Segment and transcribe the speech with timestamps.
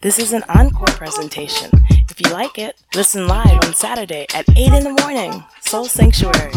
[0.00, 1.70] This is an encore presentation.
[2.10, 5.44] If you like it, listen live on Saturday at 8 in the morning.
[5.60, 6.52] Soul Sanctuary.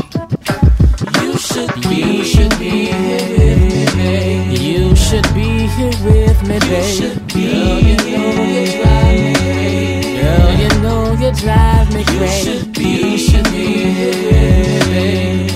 [1.22, 4.56] You should be, you should be here with me.
[4.58, 7.22] You should be here with me, babe.
[7.30, 10.22] Girl, you know you drive me crazy.
[10.22, 12.50] Girl, you know you drive me crazy.
[12.50, 15.55] You should be, you should be here with me.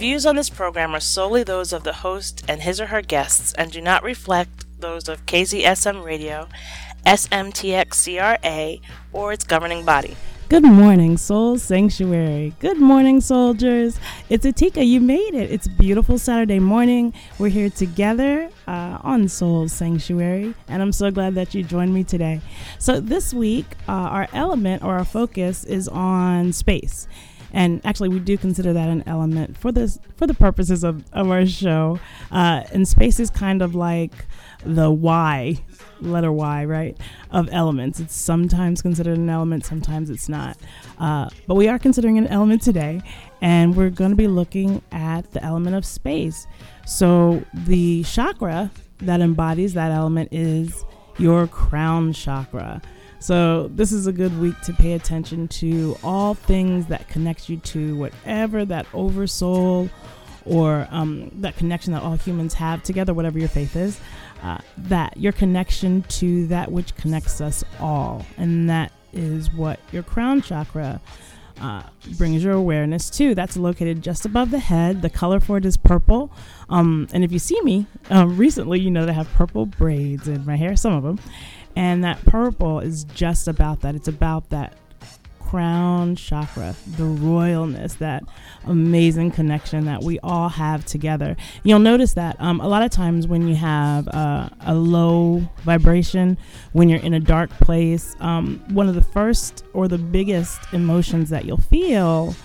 [0.00, 3.52] Views on this program are solely those of the host and his or her guests
[3.58, 6.48] and do not reflect those of KZSM Radio,
[7.04, 8.80] SMTXCRA,
[9.12, 10.16] or its governing body.
[10.48, 12.54] Good morning, Soul Sanctuary.
[12.60, 14.00] Good morning, soldiers.
[14.30, 14.84] It's Atika.
[14.84, 15.50] You made it.
[15.50, 17.12] It's beautiful Saturday morning.
[17.38, 22.04] We're here together uh, on Soul Sanctuary, and I'm so glad that you joined me
[22.04, 22.40] today.
[22.78, 27.06] So, this week, uh, our element or our focus is on space.
[27.52, 31.30] And actually, we do consider that an element for this for the purposes of, of
[31.30, 31.98] our show.
[32.30, 34.12] Uh, and space is kind of like
[34.64, 35.56] the Y,
[36.00, 36.96] letter Y, right,
[37.30, 38.00] of elements.
[38.00, 40.56] It's sometimes considered an element, sometimes it's not.
[40.98, 43.00] Uh, but we are considering an element today,
[43.40, 46.46] and we're going to be looking at the element of space.
[46.86, 50.84] So the chakra that embodies that element is
[51.18, 52.82] your crown chakra.
[53.20, 57.58] So this is a good week to pay attention to all things that connect you
[57.58, 59.90] to whatever that oversoul
[60.46, 64.00] or um, that connection that all humans have together, whatever your faith is,
[64.42, 68.24] uh, that your connection to that which connects us all.
[68.38, 71.00] And that is what your crown chakra
[71.60, 71.82] uh,
[72.16, 73.34] brings your awareness to.
[73.34, 75.02] That's located just above the head.
[75.02, 76.32] The color for it is purple.
[76.70, 80.28] Um, and if you see me um, recently, you know that I have purple braids
[80.28, 81.18] in my hair, some of them.
[81.76, 83.94] And that purple is just about that.
[83.94, 84.76] It's about that
[85.50, 88.22] crown chakra, the royalness, that
[88.66, 91.36] amazing connection that we all have together.
[91.64, 96.38] You'll notice that um, a lot of times when you have uh, a low vibration,
[96.72, 101.30] when you're in a dark place, um, one of the first or the biggest emotions
[101.30, 102.36] that you'll feel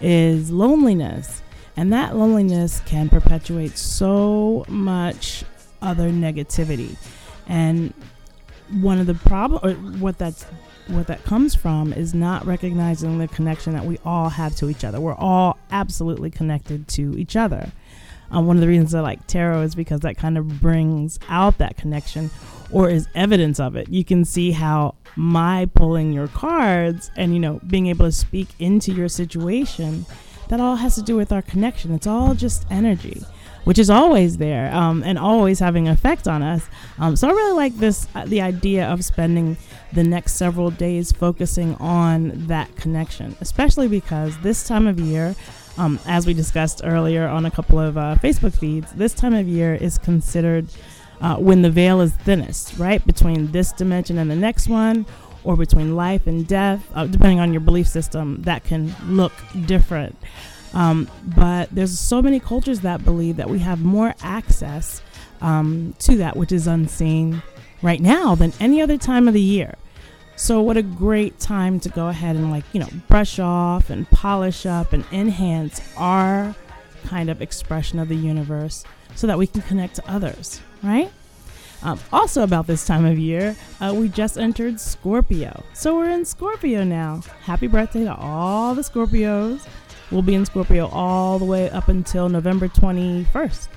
[0.00, 1.42] is loneliness.
[1.76, 5.44] And that loneliness can perpetuate so much
[5.82, 6.96] other negativity.
[7.46, 7.92] And
[8.80, 10.44] one of the problem or what that's
[10.88, 14.84] what that comes from is not recognizing the connection that we all have to each
[14.84, 15.00] other.
[15.00, 17.72] We're all absolutely connected to each other.
[18.30, 21.58] Um, one of the reasons I like tarot is because that kind of brings out
[21.58, 22.30] that connection
[22.72, 23.88] or is evidence of it.
[23.88, 28.48] You can see how my pulling your cards and you know being able to speak
[28.58, 30.04] into your situation
[30.48, 31.94] that all has to do with our connection.
[31.94, 33.22] It's all just energy
[33.66, 36.64] which is always there um, and always having effect on us.
[37.00, 39.56] Um, so I really like this uh, the idea of spending
[39.92, 45.34] the next several days focusing on that connection, especially because this time of year.
[45.78, 49.46] Um, as we discussed earlier on a couple of uh, Facebook feeds, this time of
[49.46, 50.68] year is considered
[51.20, 53.06] uh, when the veil is thinnest, right?
[53.06, 55.04] Between this dimension and the next one,
[55.46, 59.32] or between life and death, uh, depending on your belief system, that can look
[59.64, 60.16] different.
[60.74, 65.00] Um, but there's so many cultures that believe that we have more access
[65.40, 67.42] um, to that which is unseen
[67.80, 69.76] right now than any other time of the year.
[70.34, 74.10] So what a great time to go ahead and like, you know, brush off and
[74.10, 76.54] polish up and enhance our
[77.04, 81.10] kind of expression of the universe so that we can connect to others, right?
[81.86, 85.62] Um, also, about this time of year, uh, we just entered Scorpio.
[85.72, 87.22] So we're in Scorpio now.
[87.42, 89.64] Happy birthday to all the Scorpios.
[90.10, 93.68] We'll be in Scorpio all the way up until November 21st,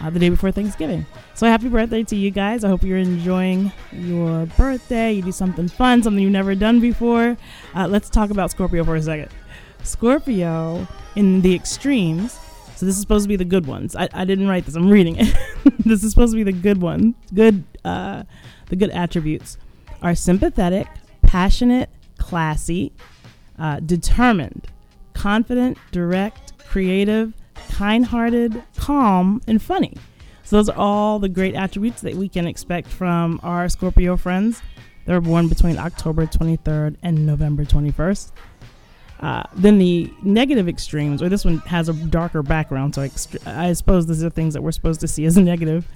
[0.00, 1.04] uh, the day before Thanksgiving.
[1.34, 2.62] So happy birthday to you guys.
[2.62, 5.14] I hope you're enjoying your birthday.
[5.14, 7.36] You do something fun, something you've never done before.
[7.74, 9.30] Uh, let's talk about Scorpio for a second.
[9.82, 10.86] Scorpio
[11.16, 12.38] in the extremes.
[12.78, 13.96] So this is supposed to be the good ones.
[13.96, 14.76] I, I didn't write this.
[14.76, 15.36] I'm reading it.
[15.80, 17.16] this is supposed to be the good one.
[17.34, 18.22] Good, uh,
[18.66, 19.58] the good attributes
[20.00, 20.86] are sympathetic,
[21.22, 22.92] passionate, classy,
[23.58, 24.68] uh, determined,
[25.12, 27.32] confident, direct, creative,
[27.68, 29.94] kind hearted, calm, and funny.
[30.44, 34.62] So, those are all the great attributes that we can expect from our Scorpio friends.
[35.04, 38.30] They're born between October 23rd and November 21st.
[39.20, 43.08] Uh, then the negative extremes, or this one has a darker background, so
[43.46, 45.88] I suppose these are things that we're supposed to see as negative.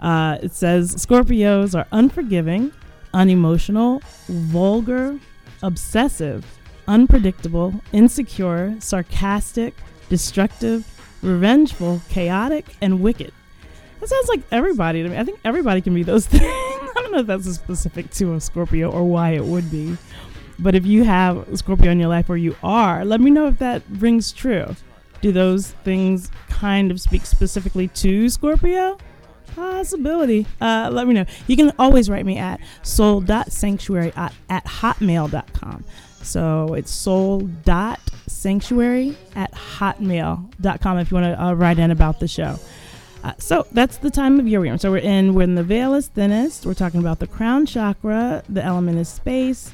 [0.00, 2.72] Uh, it says Scorpios are unforgiving,
[3.14, 5.18] unemotional, vulgar,
[5.62, 6.44] obsessive,
[6.86, 9.74] unpredictable, insecure, sarcastic,
[10.08, 10.86] destructive,
[11.22, 13.32] revengeful, chaotic, and wicked.
[14.00, 15.16] That sounds like everybody to me.
[15.16, 16.42] I think everybody can be those things.
[16.44, 19.96] I don't know if that's specific to a Scorpio or why it would be.
[20.58, 23.58] But if you have Scorpio in your life or you are, let me know if
[23.58, 24.74] that rings true.
[25.20, 28.98] Do those things kind of speak specifically to Scorpio?
[29.54, 30.46] Possibility.
[30.60, 31.24] Uh, let me know.
[31.46, 35.84] You can always write me at soul.sanctuary at, at hotmail.com.
[36.22, 42.58] So it's soul.sanctuary at hotmail.com if you want to uh, write in about the show.
[43.24, 44.78] Uh, so that's the time of year we're in.
[44.78, 46.66] So we're in when the veil is thinnest.
[46.66, 48.44] We're talking about the crown chakra.
[48.48, 49.72] The element is space.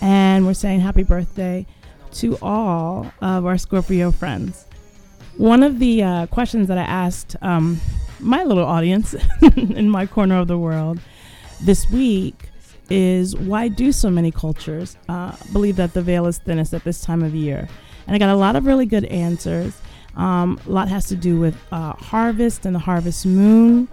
[0.00, 1.66] And we're saying happy birthday
[2.12, 4.66] to all of our Scorpio friends.
[5.36, 7.80] One of the uh, questions that I asked um,
[8.20, 9.14] my little audience
[9.56, 10.98] in my corner of the world
[11.62, 12.50] this week
[12.88, 17.00] is why do so many cultures uh, believe that the veil is thinnest at this
[17.00, 17.68] time of year?
[18.06, 19.78] And I got a lot of really good answers.
[20.16, 23.88] Um, a lot has to do with uh, harvest and the harvest moon.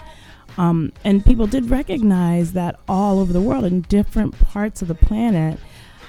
[0.57, 4.95] Um, and people did recognize that all over the world, in different parts of the
[4.95, 5.59] planet,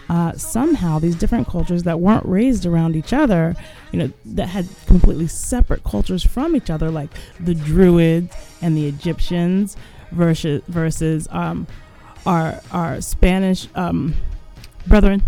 [0.08, 3.56] uh, somehow these different cultures that weren't raised around each other,
[3.92, 7.10] you know, that had completely separate cultures from each other, like
[7.40, 9.76] the Druids and the Egyptians,
[10.10, 11.66] versus versus um,
[12.26, 14.14] our our Spanish um,
[14.86, 15.22] brethren,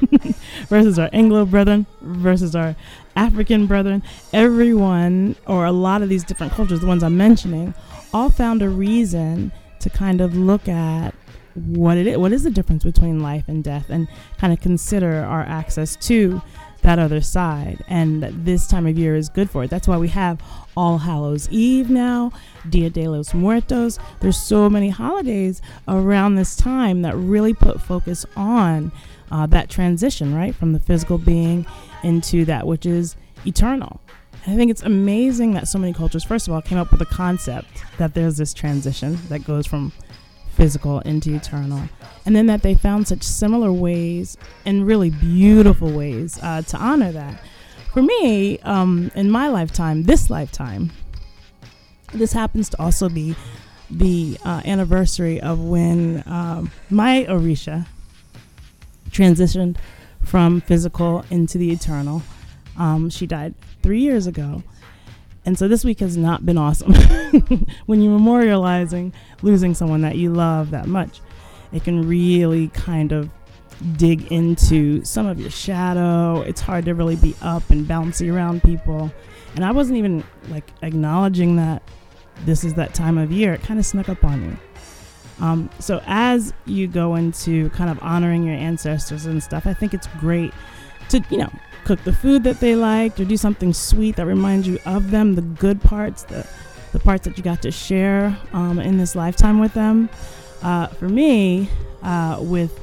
[0.68, 2.74] versus our Anglo brethren, versus our
[3.14, 4.02] African brethren.
[4.32, 7.74] Everyone, or a lot of these different cultures, the ones I'm mentioning,
[8.12, 11.14] all found a reason to kind of look at
[11.56, 14.08] what it is, what is the difference between life and death, and
[14.38, 16.40] kind of consider our access to
[16.82, 17.84] that other side.
[17.88, 19.70] And this time of year is good for it.
[19.70, 20.40] That's why we have
[20.76, 22.30] All Hallows Eve now,
[22.68, 23.98] Dia de los Muertos.
[24.20, 28.92] There's so many holidays around this time that really put focus on
[29.30, 31.66] uh, that transition, right, from the physical being
[32.04, 34.00] into that which is eternal.
[34.46, 37.06] I think it's amazing that so many cultures, first of all, came up with the
[37.06, 37.66] concept
[37.98, 39.90] that there's this transition that goes from
[40.56, 41.88] physical into eternal.
[42.24, 47.12] And then that they found such similar ways and really beautiful ways uh, to honor
[47.12, 47.40] that.
[47.92, 50.90] For me, um, in my lifetime, this lifetime,
[52.12, 53.36] this happens to also be
[53.90, 57.86] the uh, anniversary of when um, my Orisha
[59.10, 59.76] transitioned
[60.22, 62.22] from physical into the eternal.
[62.76, 64.62] Um, she died three years ago.
[65.46, 66.92] And so this week has not been awesome.
[67.86, 69.12] when you're memorializing
[69.42, 71.20] losing someone that you love that much,
[71.72, 73.30] it can really kind of
[73.96, 76.40] dig into some of your shadow.
[76.40, 79.12] It's hard to really be up and bouncy around people.
[79.54, 81.82] And I wasn't even like acknowledging that
[82.44, 83.54] this is that time of year.
[83.54, 84.56] It kind of snuck up on me.
[85.40, 89.94] Um, so as you go into kind of honoring your ancestors and stuff, I think
[89.94, 90.52] it's great
[91.10, 91.50] to, you know,
[91.84, 95.34] cook the food that they liked or do something sweet that reminds you of them,
[95.34, 96.46] the good parts, the,
[96.92, 100.08] the parts that you got to share um, in this lifetime with them.
[100.62, 101.68] Uh, for me,
[102.02, 102.80] uh, with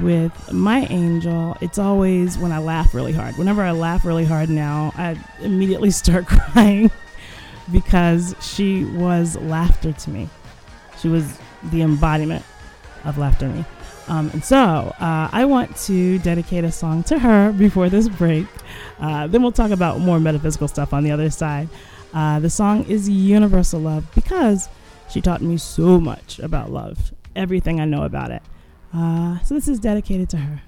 [0.00, 3.36] with my angel, it's always when I laugh really hard.
[3.36, 6.90] Whenever I laugh really hard now, I immediately start crying
[7.70, 10.28] because she was laughter to me.
[10.98, 12.44] She was the embodiment
[13.04, 13.64] of laughter to me.
[14.08, 18.46] Um, and so uh, I want to dedicate a song to her before this break.
[18.98, 21.68] Uh, then we'll talk about more metaphysical stuff on the other side.
[22.12, 24.68] Uh, the song is Universal Love because
[25.10, 28.42] she taught me so much about love, everything I know about it.
[28.92, 30.62] Uh, so this is dedicated to her.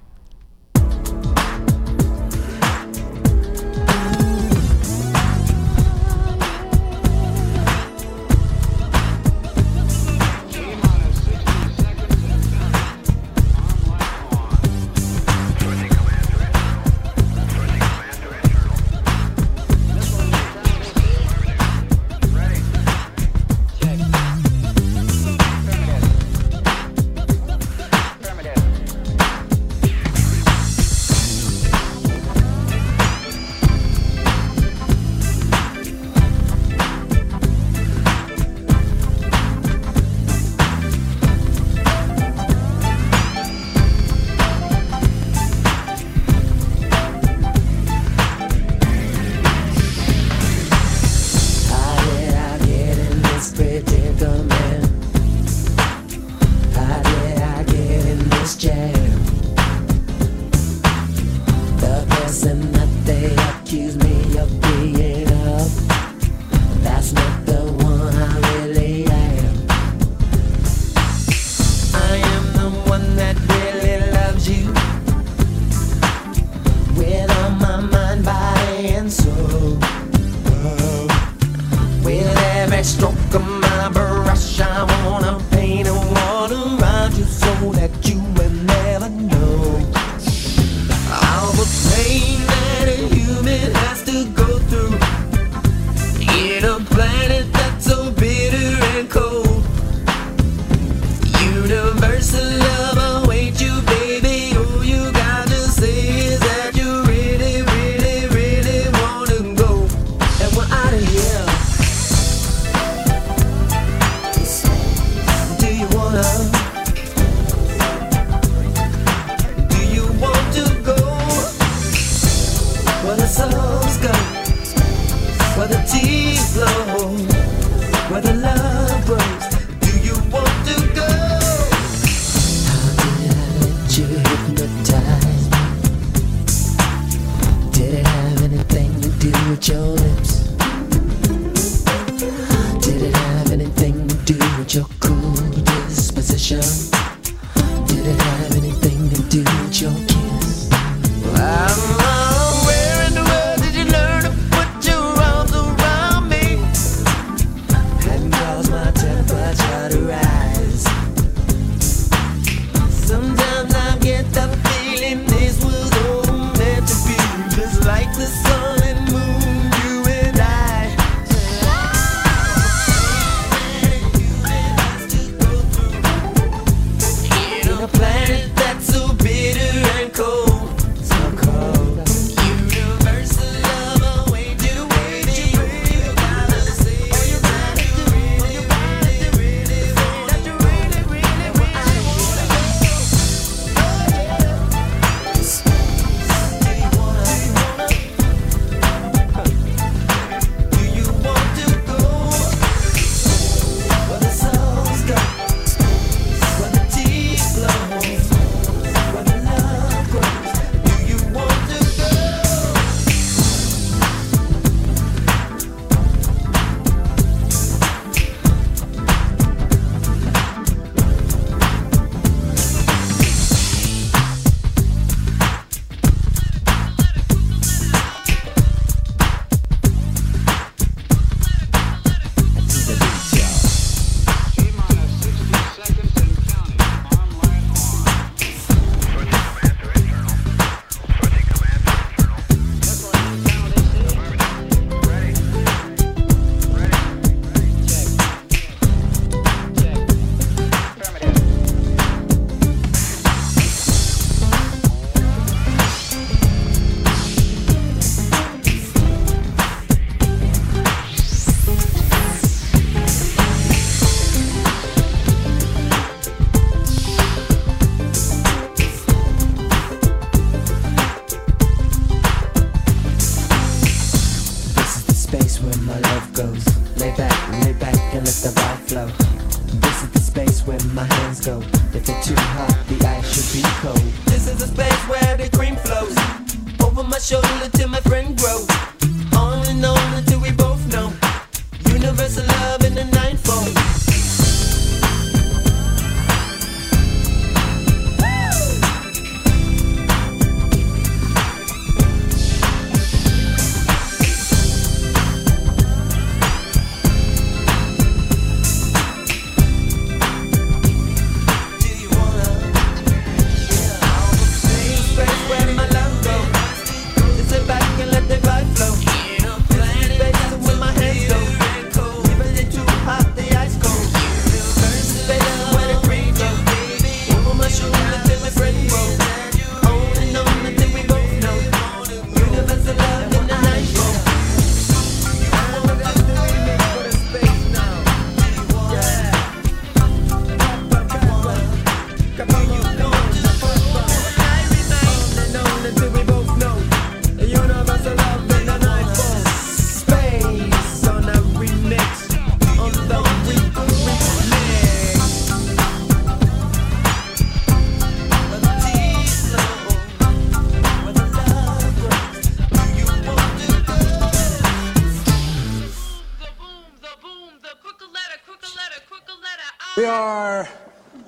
[370.16, 370.68] Are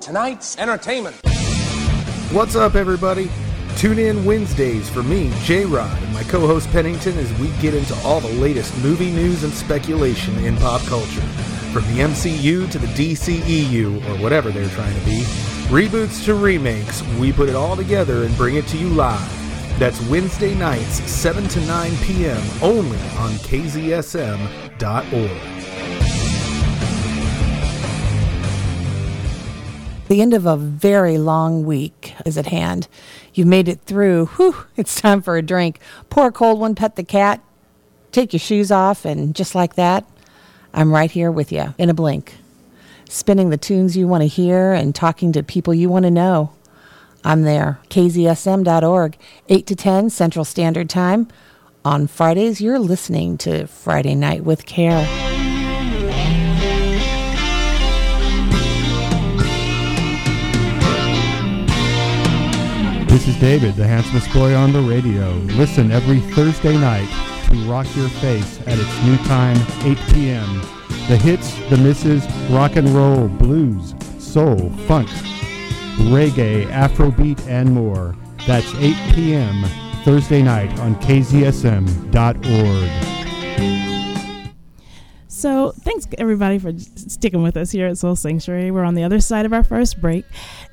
[0.01, 1.15] tonight's entertainment.
[2.31, 3.29] What's up, everybody?
[3.77, 7.75] Tune in Wednesdays for me, J Rod, and my co host Pennington as we get
[7.75, 11.21] into all the latest movie news and speculation in pop culture.
[11.71, 15.21] From the MCU to the DCEU, or whatever they're trying to be,
[15.69, 19.79] reboots to remakes, we put it all together and bring it to you live.
[19.79, 24.79] That's Wednesday nights, 7 to 9 p.m., only on KZSM.org.
[30.09, 32.87] The end of a very long week is at hand.
[33.35, 34.25] You've made it through.
[34.25, 35.79] Whew, it's time for a drink.
[36.09, 37.41] Pour a cold one, pet the cat,
[38.11, 40.09] take your shoes off, and just like that,
[40.73, 42.37] I'm right here with you in a blink.
[43.07, 46.53] Spinning the tunes you want to hear and talking to people you want to know.
[47.23, 47.79] I'm there.
[47.91, 49.15] KZSM.org,
[49.47, 51.27] 8 to 10 Central Standard Time
[51.85, 55.28] On Fridays, you're listening to Friday Night with Care.
[63.09, 65.31] This is David, the handsomest boy on the radio.
[65.57, 67.09] Listen every Thursday night
[67.49, 70.61] to Rock Your Face at its new time, 8 p.m.
[71.07, 75.09] The hits, the misses, rock and roll, blues, soul, funk,
[76.11, 78.15] reggae, afrobeat, and more.
[78.45, 79.63] That's 8 p.m.
[80.05, 82.09] Thursday night on kzsm.org.
[85.39, 88.71] So, thanks everybody for sticking with us here at Soul Sanctuary.
[88.71, 90.25] We're on the other side of our first break.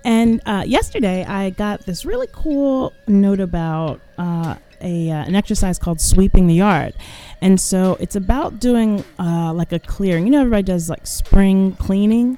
[0.04, 5.78] And uh, yesterday, I got this really cool note about uh, a, uh, an exercise
[5.78, 6.94] called sweeping the yard.
[7.40, 10.24] And so, it's about doing uh, like a clearing.
[10.24, 12.36] You know, everybody does like spring cleaning.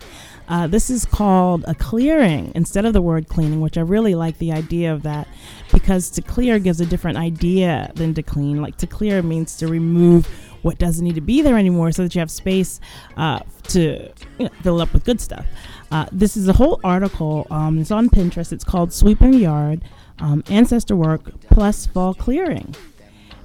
[0.49, 4.37] Uh, this is called a clearing instead of the word cleaning, which I really like
[4.37, 5.29] the idea of that
[5.73, 8.61] because to clear gives a different idea than to clean.
[8.63, 10.27] Like to clear means to remove
[10.63, 12.81] what doesn't need to be there anymore so that you have space
[13.17, 15.47] uh, to you know, fill up with good stuff.
[15.91, 17.47] Uh, this is a whole article.
[17.51, 18.53] Um, it's on Pinterest.
[18.53, 19.83] It's called Sweeping Yard,
[20.19, 22.75] um, Ancestor Work plus Fall Clearing.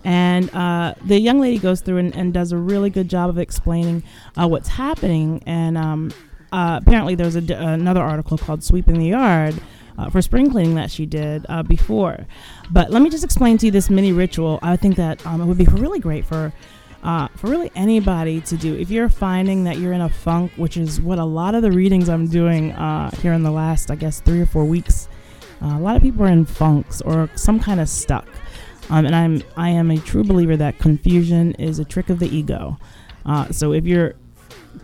[0.03, 3.37] And uh, the young lady goes through and, and, does a really good job of
[3.37, 4.03] explaining
[4.35, 5.41] uh, what's happening.
[5.45, 6.11] And um,
[6.51, 9.55] uh, apparently, there's another article called Sweeping the Yard.
[9.95, 12.25] Uh, for spring cleaning that she did uh, before.
[12.71, 14.57] But let me just explain to you this mini ritual.
[14.63, 16.51] I think that um, it would be really great for
[17.03, 18.75] uh, for really anybody to do.
[18.75, 21.71] If you're finding that you're in a funk, which is what a lot of the
[21.71, 25.09] readings I'm doing uh, here in the last, I guess, three or four weeks,
[25.61, 28.27] uh, a lot of people are in funks or some kind of stuck.
[28.89, 32.33] Um, and I'm I am a true believer that confusion is a trick of the
[32.33, 32.77] ego.
[33.25, 34.15] Uh, so if you're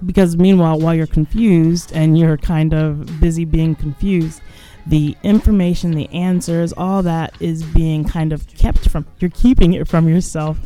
[0.05, 4.41] because meanwhile while you're confused and you're kind of busy being confused
[4.87, 9.87] the information the answers all that is being kind of kept from you're keeping it
[9.87, 10.59] from yourself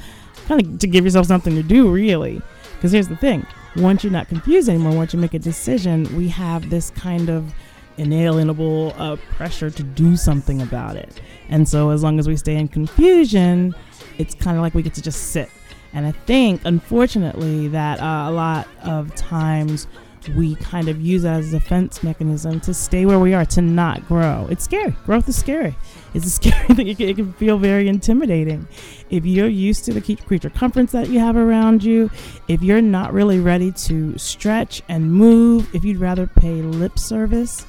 [0.47, 2.41] kind of to give yourself something to do, really.
[2.75, 6.27] Because here's the thing once you're not confused anymore, once you make a decision, we
[6.29, 7.53] have this kind of
[7.97, 11.21] inalienable uh, pressure to do something about it.
[11.49, 13.73] And so, as long as we stay in confusion,
[14.17, 15.49] it's kind of like we get to just sit.
[15.93, 19.87] And I think, unfortunately, that uh, a lot of times
[20.35, 23.61] we kind of use that as a defense mechanism to stay where we are, to
[23.61, 24.47] not grow.
[24.49, 24.95] It's scary.
[25.05, 25.75] Growth is scary.
[26.13, 26.87] It's a scary thing.
[26.87, 28.67] It can, it can feel very intimidating.
[29.09, 32.09] If you're used to the creature comforts that you have around you,
[32.47, 37.65] if you're not really ready to stretch and move, if you'd rather pay lip service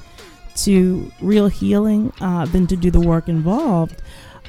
[0.57, 4.01] to real healing uh, than to do the work involved,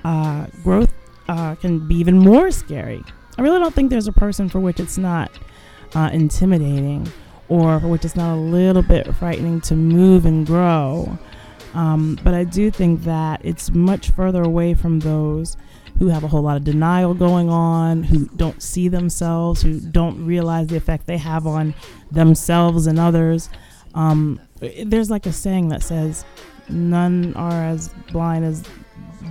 [0.04, 0.92] uh, growth
[1.28, 3.02] uh, can be even more scary.
[3.38, 5.30] I really don't think there's a person for which it's not
[5.94, 7.10] uh, intimidating
[7.48, 11.18] or for which it's not a little bit frightening to move and grow.
[11.76, 15.58] Um, but I do think that it's much further away from those
[15.98, 20.24] who have a whole lot of denial going on, who don't see themselves, who don't
[20.24, 21.74] realize the effect they have on
[22.10, 23.50] themselves and others.
[23.94, 24.40] Um,
[24.84, 26.24] there's like a saying that says,
[26.68, 28.64] None are as blind as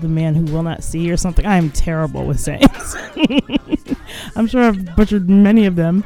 [0.02, 1.46] the man who will not see, or something.
[1.46, 2.96] I am terrible with sayings.
[4.36, 6.06] I'm sure I've butchered many of them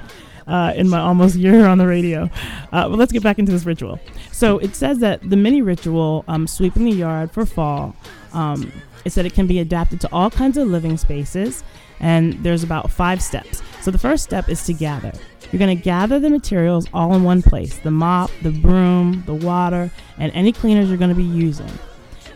[0.50, 2.30] uh, in my almost year on the radio.
[2.72, 4.00] Uh, but let's get back into this ritual.
[4.32, 7.96] So it says that the mini ritual, um, sweeping the yard for fall,
[8.34, 8.72] um,
[9.06, 11.64] it said it can be adapted to all kinds of living spaces,
[12.00, 13.62] and there's about five steps.
[13.82, 15.14] So the first step is to gather.
[15.52, 19.34] You're going to gather the materials all in one place the mop, the broom, the
[19.34, 21.72] water, and any cleaners you're going to be using.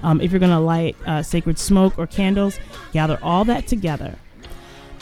[0.02, 2.60] Um, if you're going to light uh, sacred smoke or candles,
[2.91, 4.15] gather all that together.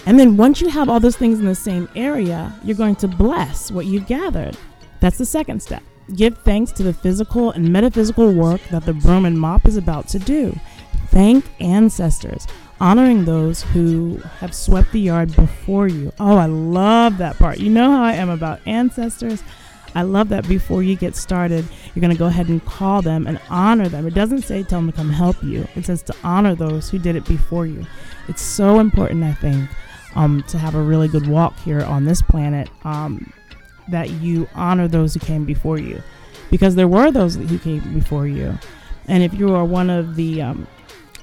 [0.06, 3.08] And then once you have all those things in the same area, you're going to
[3.08, 4.58] bless what you've gathered.
[5.00, 5.84] That's the second step.
[6.16, 10.08] Give thanks to the physical and metaphysical work that the broom and mop is about
[10.10, 10.58] to do.
[11.08, 12.48] Thank ancestors,
[12.80, 16.12] honoring those who have swept the yard before you.
[16.20, 17.60] Oh, I love that part.
[17.60, 19.44] You know how I am about ancestors.
[19.94, 23.28] I love that before you get started, you're going to go ahead and call them
[23.28, 24.08] and honor them.
[24.08, 26.98] It doesn't say tell them to come help you, it says to honor those who
[26.98, 27.86] did it before you.
[28.28, 29.70] It's so important, I think,
[30.16, 33.32] um, to have a really good walk here on this planet, um,
[33.90, 36.02] that you honor those who came before you,
[36.50, 38.58] because there were those who came before you,
[39.08, 40.68] and if you are one of the um,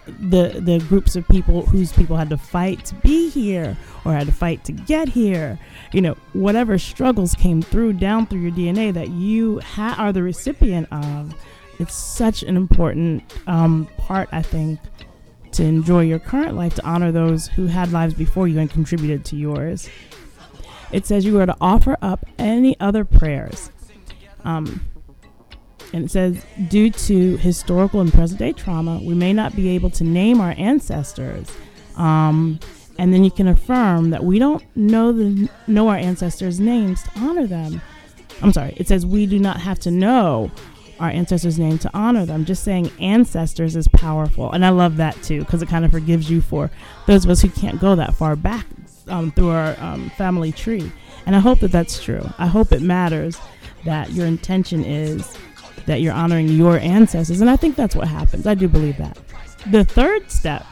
[0.07, 4.27] the the groups of people whose people had to fight to be here or had
[4.27, 5.59] to fight to get here,
[5.92, 10.22] you know, whatever struggles came through down through your DNA that you ha- are the
[10.22, 11.35] recipient of,
[11.79, 14.81] it's such an important um, part, I think,
[15.59, 19.25] to enjoy your current life, to honor those who had lives before you and contributed
[19.27, 19.88] to yours.
[20.90, 23.71] It says you are to offer up any other prayers.
[24.44, 24.81] Um,
[25.92, 29.90] and it says, due to historical and present day trauma, we may not be able
[29.90, 31.47] to name our ancestors.
[31.97, 32.59] Um,
[33.01, 37.11] And then you can affirm that we don't know the know our ancestors' names to
[37.21, 37.81] honor them.
[38.42, 38.75] I'm sorry.
[38.77, 40.51] It says we do not have to know
[41.00, 42.44] our ancestors' name to honor them.
[42.44, 46.30] Just saying ancestors is powerful, and I love that too because it kind of forgives
[46.30, 46.70] you for
[47.06, 48.66] those of us who can't go that far back
[49.08, 50.90] um, through our um, family tree.
[51.26, 52.26] And I hope that that's true.
[52.38, 53.38] I hope it matters
[53.84, 55.37] that your intention is
[55.87, 58.46] that you're honoring your ancestors, and I think that's what happens.
[58.46, 59.18] I do believe that.
[59.70, 60.66] The third step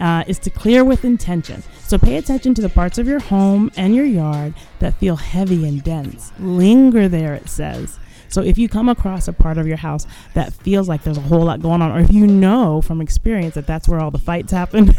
[0.00, 1.62] uh, is to clear with intention.
[1.80, 5.68] So pay attention to the parts of your home and your yard that feel heavy
[5.68, 6.32] and dense.
[6.38, 7.98] Linger there, it says.
[8.34, 11.20] So if you come across a part of your house that feels like there's a
[11.20, 14.18] whole lot going on, or if you know from experience that that's where all the
[14.18, 14.92] fights happen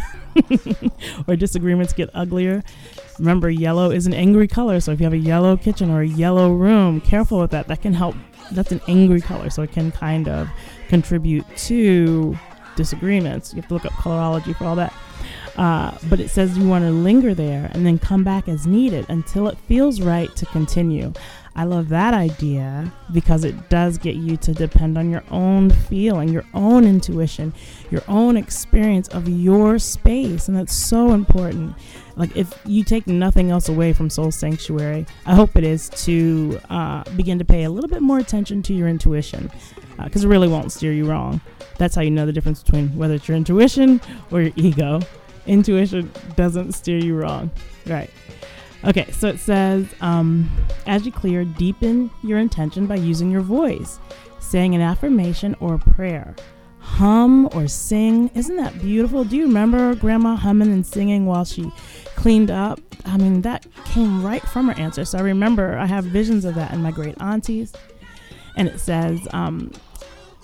[1.27, 2.63] or disagreements get uglier,
[3.19, 4.79] remember yellow is an angry color.
[4.79, 7.67] So if you have a yellow kitchen or a yellow room, careful with that.
[7.67, 8.15] That can help.
[8.53, 10.47] That's an angry color, so it can kind of
[10.87, 12.37] contribute to
[12.77, 13.53] disagreements.
[13.53, 14.93] You have to look up colorology for all that.
[15.57, 19.05] Uh, but it says you want to linger there and then come back as needed
[19.09, 21.13] until it feels right to continue.
[21.57, 26.27] I love that idea because it does get you to depend on your own feeling,
[26.27, 27.53] your own intuition,
[27.89, 30.49] your own experience of your space.
[30.49, 31.73] And that's so important.
[32.17, 36.59] Like, if you take nothing else away from Soul Sanctuary, I hope it is to
[36.69, 39.49] uh, begin to pay a little bit more attention to your intuition
[40.03, 41.39] because uh, it really won't steer you wrong.
[41.77, 44.99] That's how you know the difference between whether it's your intuition or your ego.
[45.47, 47.51] Intuition doesn't steer you wrong.
[47.85, 48.09] Right.
[48.83, 50.49] Okay, so it says, um,
[50.85, 53.99] as you clear, deepen your intention by using your voice,
[54.39, 56.35] saying an affirmation or prayer.
[56.79, 58.29] Hum or sing.
[58.35, 59.23] Isn't that beautiful?
[59.23, 61.71] Do you remember grandma humming and singing while she
[62.15, 62.79] cleaned up?
[63.05, 65.03] I mean, that came right from her answer.
[65.03, 67.73] So I remember I have visions of that in my great aunties.
[68.55, 69.71] And it says, um,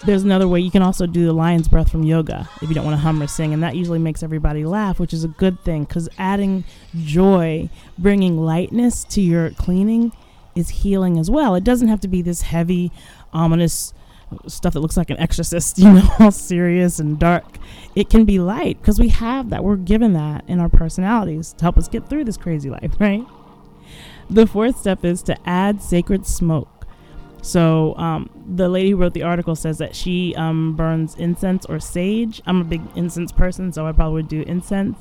[0.05, 2.85] there's another way you can also do the lion's breath from yoga if you don't
[2.85, 5.59] want to hum or sing and that usually makes everybody laugh which is a good
[5.61, 6.63] thing because adding
[6.95, 10.11] joy bringing lightness to your cleaning
[10.55, 11.55] is healing as well.
[11.55, 12.91] It doesn't have to be this heavy
[13.33, 13.93] ominous
[14.47, 17.57] stuff that looks like an exorcist you know all serious and dark.
[17.95, 19.63] It can be light because we have that.
[19.63, 23.25] We're given that in our personalities to help us get through this crazy life right?
[24.29, 26.80] The fourth step is to add sacred smoke
[27.41, 31.79] so um, the lady who wrote the article says that she um, burns incense or
[31.79, 32.41] sage.
[32.45, 34.97] I'm a big incense person, so I probably would do incense.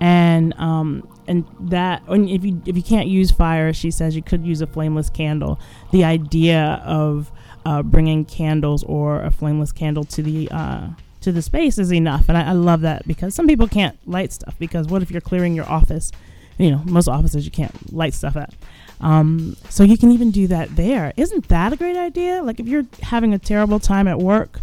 [0.00, 4.22] And um, and that and if you if you can't use fire, she says you
[4.22, 5.58] could use a flameless candle.
[5.90, 7.32] The idea of
[7.64, 10.88] uh, bringing candles or a flameless candle to the uh,
[11.22, 14.32] to the space is enough, and I, I love that because some people can't light
[14.32, 14.54] stuff.
[14.58, 16.12] Because what if you're clearing your office?
[16.58, 18.54] You know, most offices you can't light stuff at.
[19.00, 21.12] Um, so you can even do that there.
[21.16, 22.42] Isn't that a great idea?
[22.42, 24.60] Like if you're having a terrible time at work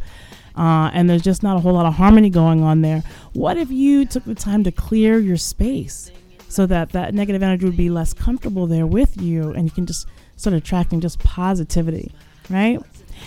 [0.55, 3.69] uh, and there's just not a whole lot of harmony going on there, what if
[3.69, 6.11] you took the time to clear your space
[6.49, 9.85] so that that negative energy would be less comfortable there with you and you can
[9.85, 12.11] just start attracting just positivity,
[12.49, 12.79] right?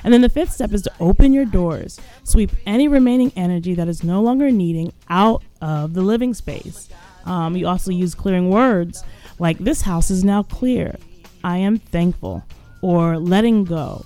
[0.05, 2.01] And then the fifth step is to open your doors.
[2.25, 6.89] Sweep any remaining energy that is no longer needing out of the living space.
[7.25, 9.03] Um, you also use clearing words
[9.39, 10.97] like, this house is now clear.
[11.45, 12.45] I am thankful.
[12.83, 14.05] Or letting go.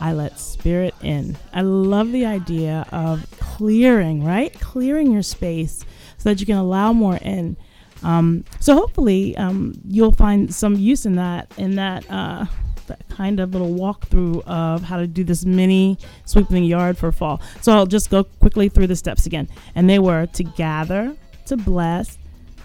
[0.00, 1.36] I let spirit in.
[1.52, 4.52] I love the idea of clearing, right?
[4.60, 5.84] Clearing your space
[6.18, 7.56] so that you can allow more in.
[8.02, 12.46] Um, so hopefully um, you'll find some use in that in that uh,
[12.88, 17.40] that kind of little walkthrough of how to do this mini sweeping yard for fall.
[17.60, 21.56] So I'll just go quickly through the steps again, and they were to gather, to
[21.56, 22.18] bless,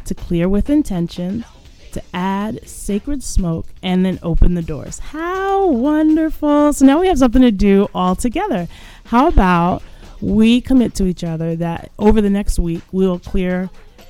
[0.06, 1.46] to clear with intention,
[1.92, 5.00] to add sacred smoke and then open the doors.
[5.00, 6.74] How wonderful!
[6.74, 8.68] So now we have something to do all together.
[9.06, 9.84] How about
[10.22, 13.70] we commit to each other that over the next week we'll clear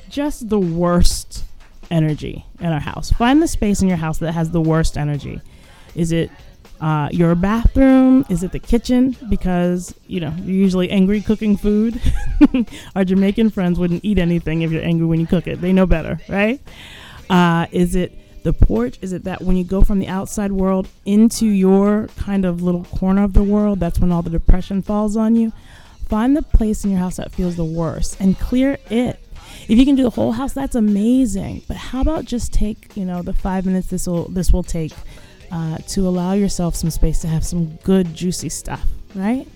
[0.10, 1.44] just the worst
[1.92, 3.12] energy in our house.
[3.12, 5.42] Find the space in your house that has the worst energy.
[5.96, 6.30] Is it
[6.80, 8.26] uh, your bathroom?
[8.30, 9.16] Is it the kitchen?
[9.30, 12.00] Because, you know, you're usually angry cooking food.
[12.96, 15.62] Our Jamaican friends wouldn't eat anything if you're angry when you cook it.
[15.62, 16.62] They know better, right?
[17.30, 18.14] Uh, is it
[18.44, 18.98] the porch?
[19.02, 22.86] Is it that when you go from the outside world into your kind of little
[22.86, 25.52] corner of the world, that's when all the depression falls on you?
[26.08, 29.20] Find the place in your house that feels the worst and clear it.
[29.68, 31.64] If you can do the whole house, that's amazing.
[31.68, 34.94] But how about just take, you know, the five minutes this will this will take
[35.52, 38.86] uh, to allow yourself some space to have some good juicy stuff,
[39.16, 39.48] right?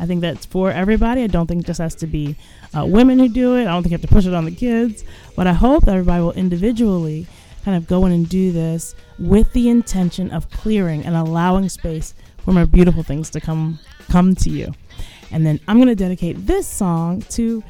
[0.00, 1.22] I think that's for everybody.
[1.22, 2.36] I don't think it just has to be
[2.76, 3.62] uh, women who do it.
[3.62, 5.04] I don't think you have to push it on the kids.
[5.36, 7.26] But I hope that everybody will individually
[7.64, 12.14] kind of go in and do this with the intention of clearing and allowing space
[12.38, 13.78] for more beautiful things to come
[14.10, 14.74] come to you.
[15.30, 17.62] And then I'm going to dedicate this song to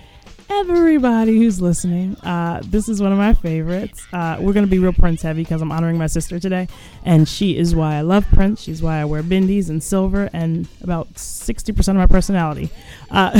[0.48, 2.16] everybody who's listening.
[2.16, 4.06] Uh, this is one of my favorites.
[4.12, 6.68] Uh, we're going to be real Prince heavy because I'm honoring my sister today,
[7.04, 8.62] and she is why I love Prince.
[8.62, 12.70] She's why I wear bindies and silver and about 60% of my personality.
[13.10, 13.38] Uh,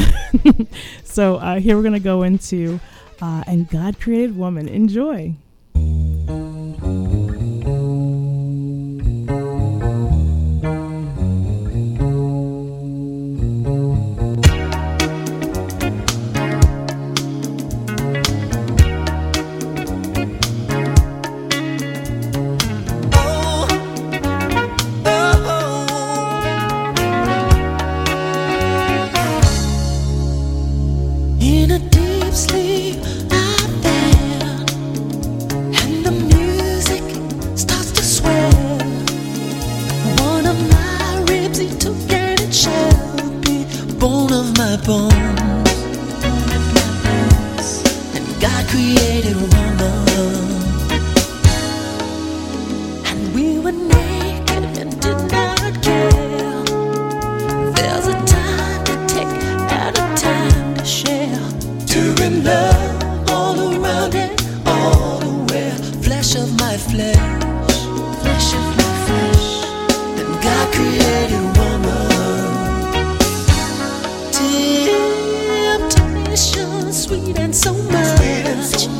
[1.04, 2.80] so uh, here we're going to go into
[3.20, 4.68] uh, And God Created Woman.
[4.68, 5.34] Enjoy.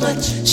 [0.05, 0.44] Much.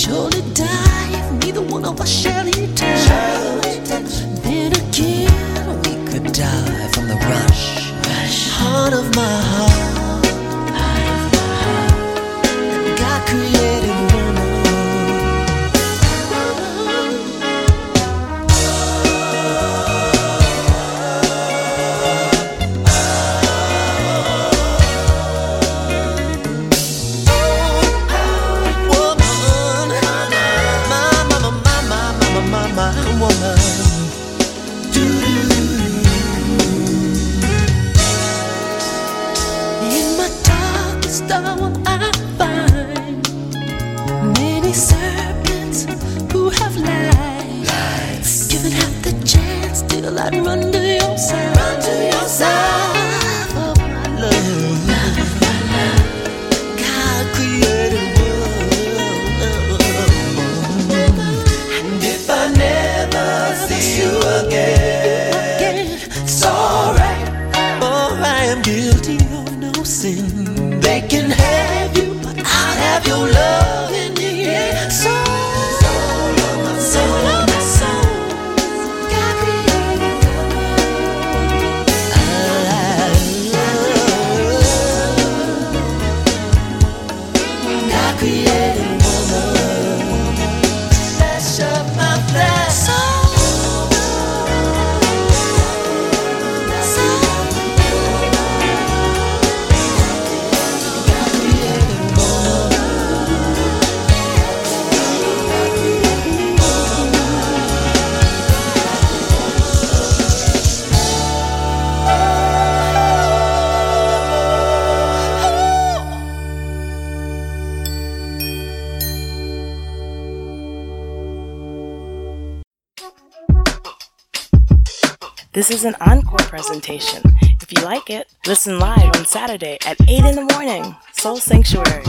[125.63, 127.23] This is an encore presentation.
[127.41, 130.97] If you like it, listen live on Saturday at 8 in the morning.
[131.13, 132.03] Soul Sanctuary.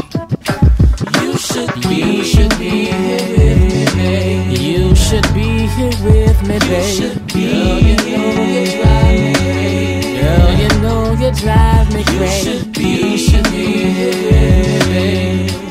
[1.22, 4.58] You should be, you should be here, babe.
[4.58, 7.28] You should be here with me, babe.
[7.30, 10.20] Girl, you know you drive me.
[10.20, 12.50] Girl, you know you drive me crazy.
[12.50, 15.63] You should be, you should be here, babe.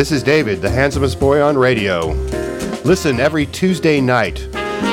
[0.00, 2.06] This is David, the handsomest boy on radio.
[2.86, 4.38] Listen every Tuesday night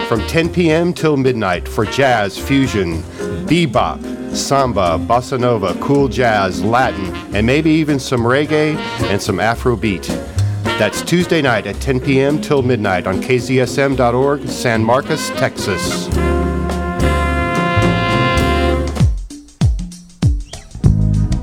[0.10, 0.94] from 10 p.m.
[0.94, 3.02] till midnight for jazz, fusion,
[3.48, 10.06] bebop, samba, bossa nova, cool jazz, Latin, and maybe even some reggae and some Afrobeat.
[10.78, 12.42] That's Tuesday night at 10 p.m.
[12.42, 16.10] till midnight on kzsm.org, San Marcos, Texas.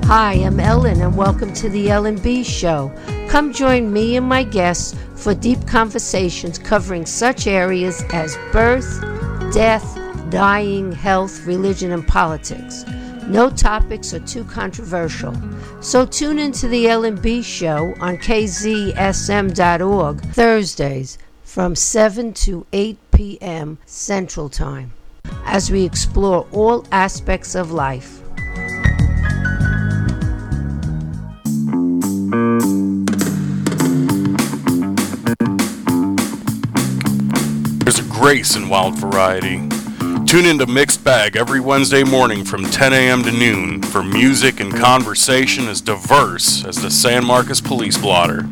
[0.05, 2.93] Hi, I'm Ellen, and welcome to the Ellen B Show.
[3.35, 9.01] Come join me and my guests for deep conversations covering such areas as birth,
[9.53, 12.85] death, dying, health, religion, and politics.
[13.27, 15.33] No topics are too controversial.
[15.81, 19.01] So tune into the Ellen B Show on kzsm.org
[20.27, 23.77] Thursdays, from 7 to 8 p.m.
[23.85, 24.93] Central Time
[25.43, 28.21] as we explore all aspects of life.
[38.25, 39.57] There's a grace in wild variety.
[40.25, 43.21] Tune into Mixed Bag every Wednesday morning from 10 a.m.
[43.21, 48.49] to noon for music and conversation as diverse as the San Marcos Police Blotter.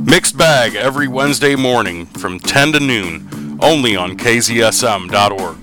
[0.00, 5.61] Mixed Bag every Wednesday morning from 10 to noon, only on kzsm.org.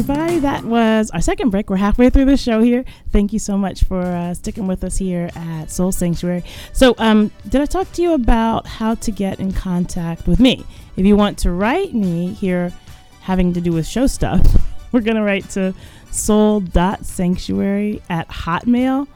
[0.00, 0.38] everybody.
[0.38, 1.68] That was our second break.
[1.68, 2.86] We're halfway through the show here.
[3.12, 6.42] Thank you so much for uh, sticking with us here at Soul Sanctuary.
[6.72, 10.64] So, um, did I talk to you about how to get in contact with me?
[10.96, 12.72] If you want to write me here
[13.20, 14.40] having to do with show stuff,
[14.92, 15.74] we're going to write to
[16.10, 19.06] soul.sanctuary at hotmail.com.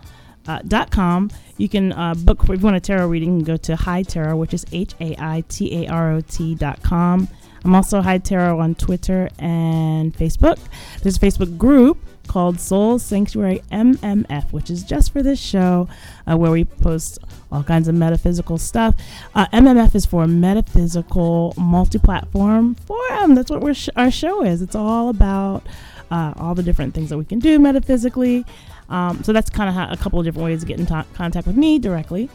[1.33, 1.37] Uh.
[1.57, 4.03] You can uh, book, if you want a tarot reading, you can go to Hai
[4.03, 7.27] Tarot, which is H A I T A R O T dot com.
[7.65, 10.59] I'm also Hai Tarot on Twitter and Facebook.
[11.03, 15.89] There's a Facebook group called Soul Sanctuary MMF, which is just for this show,
[16.31, 17.19] uh, where we post
[17.51, 18.95] all kinds of metaphysical stuff.
[19.35, 23.35] Uh, MMF is for Metaphysical Multi Platform Forum.
[23.35, 24.61] That's what sh- our show is.
[24.63, 25.67] It's all about
[26.11, 28.45] uh, all the different things that we can do metaphysically.
[28.89, 31.47] Um, so that's kind of a couple of different ways to get in t- contact
[31.47, 32.29] with me directly.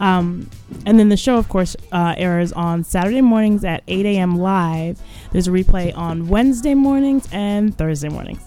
[0.00, 0.50] Um,
[0.84, 4.38] and then the show, of course, uh, airs on Saturday mornings at 8 a.m.
[4.38, 5.00] live.
[5.32, 8.44] There's a replay on Wednesday mornings and Thursday mornings.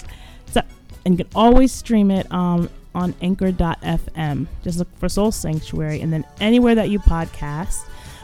[0.52, 0.62] So,
[1.06, 4.48] and you can always stream it um, on anchor.fm.
[4.64, 7.78] Just look for Soul Sanctuary, and then anywhere that you podcast,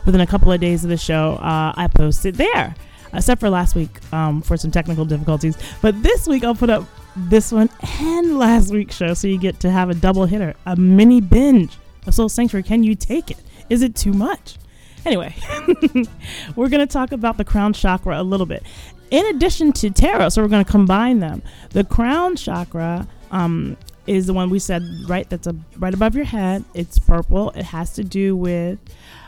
[0.06, 2.76] within a couple of days of the show, uh, I post it there.
[3.14, 5.58] Except for last week um, for some technical difficulties.
[5.82, 6.84] But this week, I'll put up
[7.16, 10.76] this one and last week's show, so you get to have a double hitter, a
[10.76, 12.64] mini binge of Soul Sanctuary.
[12.64, 13.38] Can you take it?
[13.70, 14.58] Is it too much?
[15.06, 15.36] Anyway,
[16.56, 18.64] we're going to talk about the crown chakra a little bit.
[19.12, 21.44] In addition to tarot, so we're going to combine them.
[21.70, 25.30] The crown chakra um, is the one we said right.
[25.30, 26.64] That's a right above your head.
[26.74, 27.52] It's purple.
[27.52, 28.80] It has to do with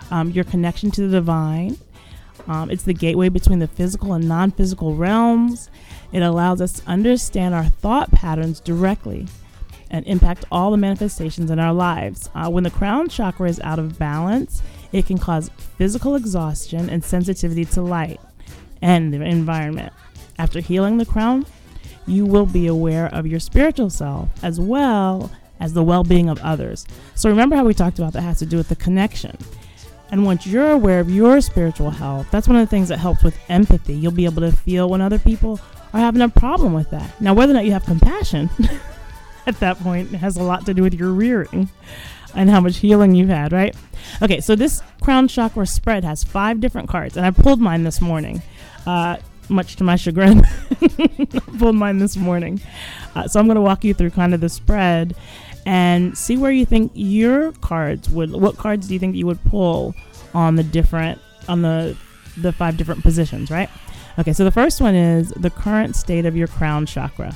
[0.10, 1.78] um, your connection to the divine.
[2.48, 5.70] Um, it's the gateway between the physical and non-physical realms.
[6.12, 9.28] It allows us to understand our thought patterns directly
[9.92, 12.30] and impact all the manifestations in our lives.
[12.36, 17.04] Uh, when the crown chakra is out of balance, it can cause physical exhaustion and
[17.04, 18.20] sensitivity to light
[18.82, 19.94] and the environment.
[20.38, 21.46] After healing the crown,
[22.06, 26.40] you will be aware of your spiritual self as well as the well being of
[26.40, 26.86] others.
[27.16, 29.38] So, remember how we talked about that has to do with the connection.
[30.10, 33.24] And once you're aware of your spiritual health, that's one of the things that helps
[33.24, 33.94] with empathy.
[33.94, 35.60] You'll be able to feel when other people
[35.94, 37.20] are having a problem with that.
[37.20, 38.50] Now, whether or not you have compassion
[39.56, 41.70] at that point has a lot to do with your rearing
[42.36, 43.76] and how much healing you've had, right?
[44.22, 48.02] Okay, so this crown chakra spread has five different cards, and I pulled mine this
[48.02, 48.42] morning,
[48.86, 49.18] uh,
[49.50, 50.44] much to my chagrin.
[51.58, 52.60] Pulled mine this morning.
[53.16, 55.16] Uh, so I'm going to walk you through kind of the spread
[55.66, 58.32] and see where you think your cards would.
[58.32, 59.96] What cards do you think you would pull
[60.34, 61.96] on the different on the
[62.36, 63.70] the five different positions, right?
[64.20, 67.34] Okay, so the first one is the current state of your crown chakra.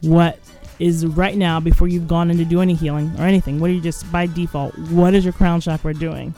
[0.00, 0.38] What
[0.82, 3.60] is right now before you've gone in to do any healing or anything?
[3.60, 4.76] What are you just by default?
[4.90, 6.34] What is your crown chakra doing?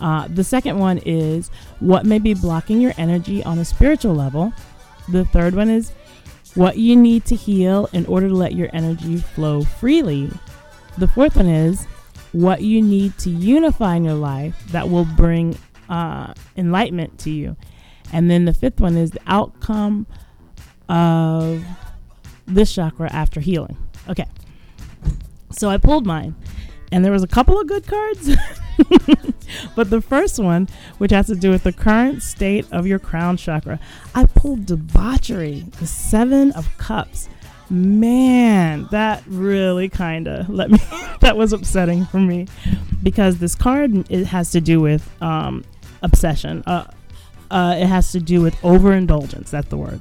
[0.00, 4.52] Uh, the second one is what may be blocking your energy on a spiritual level.
[5.08, 5.92] The third one is
[6.54, 10.30] what you need to heal in order to let your energy flow freely.
[10.98, 11.86] The fourth one is
[12.32, 15.56] what you need to unify in your life that will bring
[15.88, 17.56] uh, enlightenment to you.
[18.12, 20.06] And then the fifth one is the outcome
[20.88, 21.64] of
[22.54, 23.76] this chakra after healing.
[24.08, 24.26] Okay.
[25.52, 26.34] So I pulled mine,
[26.92, 28.30] and there was a couple of good cards.
[29.76, 33.36] but the first one, which has to do with the current state of your crown
[33.36, 33.80] chakra,
[34.14, 37.28] I pulled debauchery, the Seven of Cups.
[37.68, 40.78] Man, that really kind of let me.
[41.20, 42.48] that was upsetting for me
[43.02, 45.64] because this card it has to do with um,
[46.02, 46.64] obsession.
[46.66, 46.86] Uh,
[47.50, 49.50] uh, it has to do with overindulgence.
[49.50, 50.00] That's the word.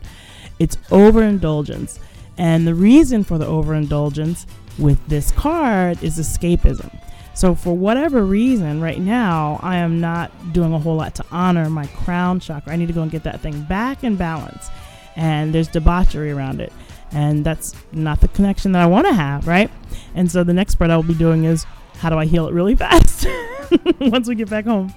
[0.58, 2.00] It's overindulgence.
[2.40, 4.48] And the reason for the overindulgence
[4.80, 6.90] with this card is escapism.
[7.34, 11.70] So, for whatever reason, right now, I am not doing a whole lot to honor
[11.70, 12.72] my crown chakra.
[12.72, 14.70] I need to go and get that thing back in balance.
[15.18, 16.72] And there's debauchery around it.
[17.12, 19.70] And that's not the connection that I want to have, right?
[20.16, 21.66] And so, the next part I will be doing is
[21.98, 23.28] how do I heal it really fast
[24.00, 24.94] once we get back home?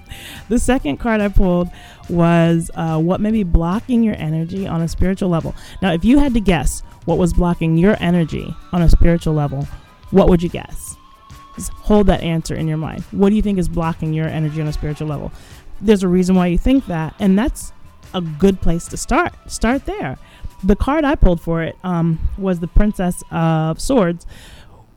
[0.47, 1.69] The second card I pulled
[2.09, 5.55] was uh, what may be blocking your energy on a spiritual level.
[5.81, 9.67] Now, if you had to guess what was blocking your energy on a spiritual level,
[10.11, 10.95] what would you guess?
[11.55, 13.03] Just hold that answer in your mind.
[13.11, 15.31] What do you think is blocking your energy on a spiritual level?
[15.81, 17.73] There's a reason why you think that, and that's
[18.13, 19.33] a good place to start.
[19.51, 20.17] Start there.
[20.63, 24.25] The card I pulled for it um, was the Princess of Swords,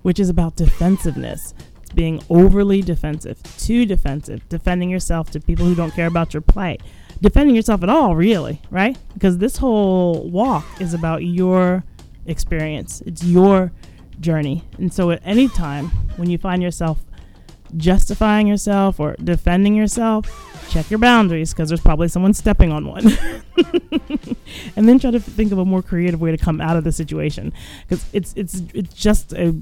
[0.03, 1.55] which is about defensiveness.
[1.95, 6.83] Being overly defensive, too defensive, defending yourself to people who don't care about your plight,
[7.21, 8.99] defending yourself at all, really, right?
[9.15, 11.85] Because this whole walk is about your
[12.27, 13.73] experience, it's your
[14.21, 14.65] journey.
[14.79, 17.05] And so, at any time when you find yourself
[17.77, 20.27] justifying yourself or defending yourself,
[20.71, 23.07] check your boundaries because there's probably someone stepping on one.
[24.77, 26.93] and then try to think of a more creative way to come out of the
[26.93, 27.53] situation
[27.83, 29.55] because it's it's it's just a,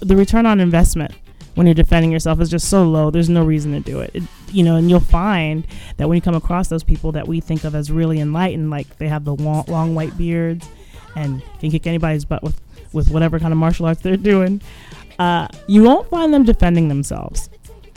[0.00, 1.12] the return on investment
[1.54, 3.10] when you're defending yourself is just so low.
[3.10, 4.12] There's no reason to do it.
[4.14, 4.22] it.
[4.52, 7.64] You know, and you'll find that when you come across those people that we think
[7.64, 10.68] of as really enlightened, like they have the long, long white beards
[11.18, 12.60] and can kick anybody's butt with
[12.92, 14.62] with whatever kind of martial arts they're doing,
[15.18, 17.50] uh, you won't find them defending themselves.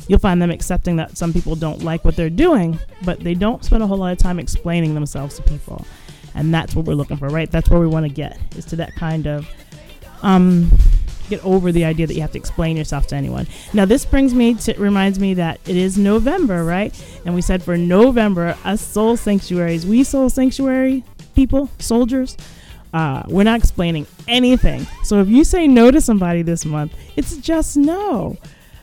[0.07, 3.63] You'll find them accepting that some people don't like what they're doing, but they don't
[3.63, 5.86] spend a whole lot of time explaining themselves to people.
[6.36, 7.49] And that's what we're looking for, right?
[7.49, 9.47] That's where we want to get, is to that kind of
[10.24, 10.72] um,
[11.30, 13.47] get over the idea that you have to explain yourself to anyone.
[13.74, 16.93] Now, this brings me to reminds me that it is November, right?
[17.26, 21.03] And we said for November, us soul sanctuaries, we soul sanctuary
[21.36, 22.36] people, soldiers,
[22.93, 24.85] uh, we're not explaining anything.
[25.03, 28.37] So if you say no to somebody this month, it's just no.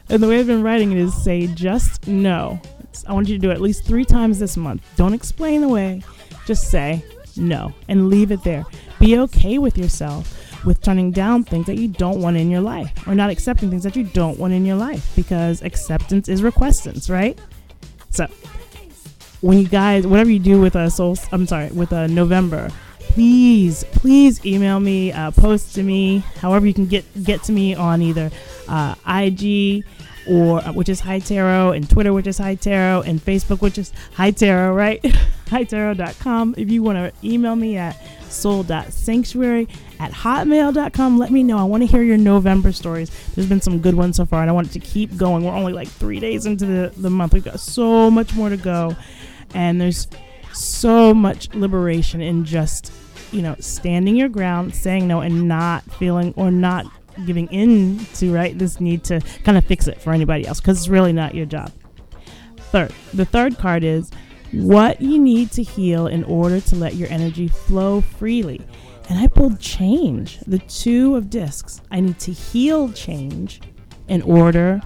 [0.08, 2.60] And the way I've been writing it is say just no.
[2.80, 4.82] It's, I want you to do it at least three times this month.
[4.96, 6.02] Don't explain away.
[6.46, 7.04] Just say
[7.36, 8.64] no and leave it there.
[8.98, 10.34] Be okay with yourself
[10.64, 13.84] with turning down things that you don't want in your life or not accepting things
[13.84, 17.38] that you don't want in your life because acceptance is requestance, right?
[18.10, 18.26] So
[19.40, 22.70] when you guys, whatever you do with a soul, I'm sorry, with a November,
[23.10, 27.74] please, please email me, uh, post to me, however you can get get to me
[27.74, 28.30] on either
[28.68, 29.84] uh, IG
[30.28, 33.78] or uh, which is Hai Tarot and Twitter, which is Hai Tarot and Facebook, which
[33.78, 35.02] is Hai Tarot, right?
[35.48, 36.54] HaiTarot.com.
[36.58, 37.96] If you want to email me at
[38.30, 41.58] soul.sanctuary at hotmail.com, let me know.
[41.58, 43.10] I want to hear your November stories.
[43.34, 45.44] There's been some good ones so far, and I want it to keep going.
[45.44, 47.32] We're only like three days into the, the month.
[47.32, 48.96] We've got so much more to go.
[49.54, 50.06] And there's
[50.52, 52.92] so much liberation in just,
[53.32, 56.86] you know, standing your ground, saying no, and not feeling or not
[57.26, 60.78] giving in to, right, this need to kind of fix it for anybody else because
[60.78, 61.72] it's really not your job.
[62.70, 64.10] Third, the third card is
[64.52, 68.60] what you need to heal in order to let your energy flow freely.
[69.08, 71.80] And I pulled change, the two of discs.
[71.90, 73.62] I need to heal change
[74.06, 74.82] in order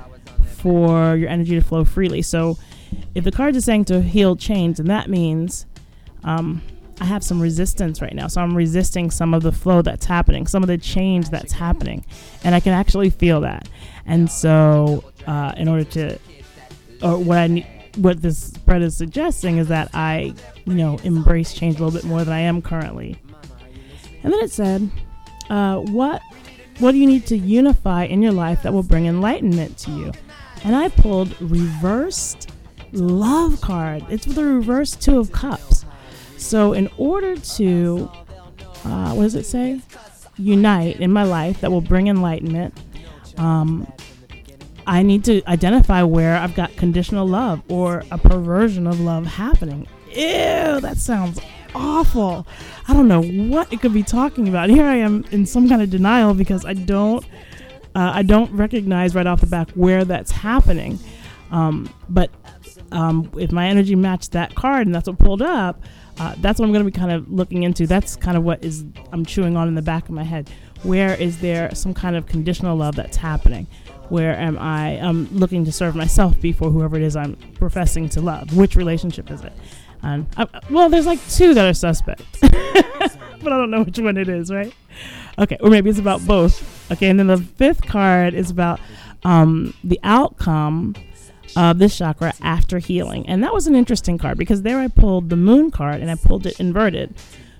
[0.58, 2.22] for your energy to flow freely.
[2.22, 2.56] So
[3.14, 5.66] if the card is saying to heal change, then that means
[6.24, 6.62] um,
[7.00, 8.28] I have some resistance right now.
[8.28, 12.04] So I'm resisting some of the flow that's happening, some of the change that's happening.
[12.44, 13.68] And I can actually feel that.
[14.06, 16.18] And so, uh, in order to,
[17.02, 17.66] or what I need,
[17.96, 20.34] what this spread is suggesting is that I,
[20.64, 23.18] you know, embrace change a little bit more than I am currently.
[24.22, 24.90] And then it said,
[25.50, 26.22] uh, what
[26.78, 30.12] what do you need to unify in your life that will bring enlightenment to you?
[30.64, 32.50] And I pulled reversed
[32.92, 34.04] love card.
[34.08, 35.84] It's the reverse two of cups.
[36.36, 38.10] So in order to,
[38.84, 39.80] uh, what does it say?
[40.36, 42.78] Unite in my life that will bring enlightenment.
[43.38, 43.90] Um,
[44.86, 49.86] I need to identify where I've got conditional love or a perversion of love happening.
[50.08, 51.40] Ew, that sounds
[51.74, 52.46] awful.
[52.88, 54.68] I don't know what it could be talking about.
[54.70, 57.24] Here I am in some kind of denial because I don't,
[57.94, 60.98] uh, I don't recognize right off the back where that's happening.
[61.50, 62.30] Um, but
[62.92, 65.82] um, if my energy matched that card and that's what pulled up,
[66.18, 67.86] uh, that's what I'm going to be kind of looking into.
[67.86, 70.50] That's kind of what is I'm chewing on in the back of my head.
[70.82, 73.66] Where is there some kind of conditional love that's happening?
[74.08, 78.20] Where am I um, looking to serve myself before whoever it is I'm professing to
[78.20, 78.54] love?
[78.56, 79.52] Which relationship is it?
[80.02, 84.16] And uh, well, there's like two that are suspect, but I don't know which one
[84.16, 84.74] it is, right?
[85.38, 86.90] Okay, or maybe it's about both.
[86.92, 88.80] Okay, and then the fifth card is about
[89.24, 90.94] um, the outcome
[91.56, 93.28] of this chakra after healing.
[93.28, 96.14] And that was an interesting card because there I pulled the moon card and I
[96.14, 97.14] pulled it inverted,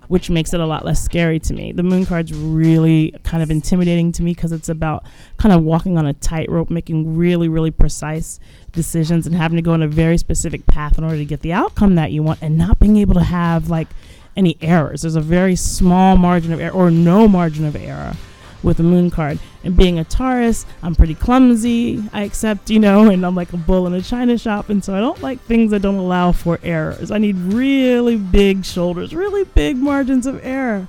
[0.08, 1.72] which makes it a lot less scary to me.
[1.72, 5.04] The moon card's really kind of intimidating to me because it's about
[5.36, 8.40] kind of walking on a tightrope, making really, really precise
[8.72, 11.52] decisions and having to go on a very specific path in order to get the
[11.52, 13.88] outcome that you want and not being able to have like
[14.36, 15.02] any errors.
[15.02, 18.14] There's a very small margin of error or no margin of error
[18.62, 19.38] with the moon card.
[19.64, 22.02] And being a Taurus, I'm pretty clumsy.
[22.12, 24.68] I accept, you know, and I'm like a bull in a china shop.
[24.68, 27.10] And so I don't like things that don't allow for errors.
[27.10, 30.88] I need really big shoulders, really big margins of error.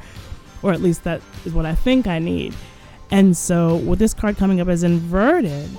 [0.62, 2.56] Or at least that is what I think I need.
[3.12, 5.70] And so with this card coming up as inverted,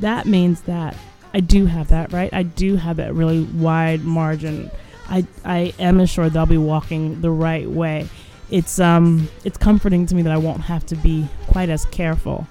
[0.00, 0.96] that means that
[1.34, 2.32] I do have that, right?
[2.32, 4.70] I do have that really wide margin.
[5.08, 8.08] I, I am assured they'll be walking the right way.
[8.52, 12.46] It's um it's comforting to me that I won't have to be quite as careful.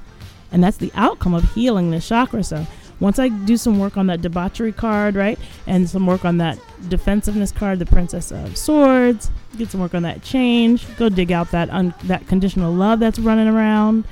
[0.52, 2.44] And that's the outcome of healing the chakra.
[2.44, 2.66] So
[3.00, 6.60] once I do some work on that debauchery card, right, and some work on that
[6.90, 11.52] defensiveness card, the Princess of Swords, get some work on that change, go dig out
[11.52, 14.06] that un- that conditional love that's running around.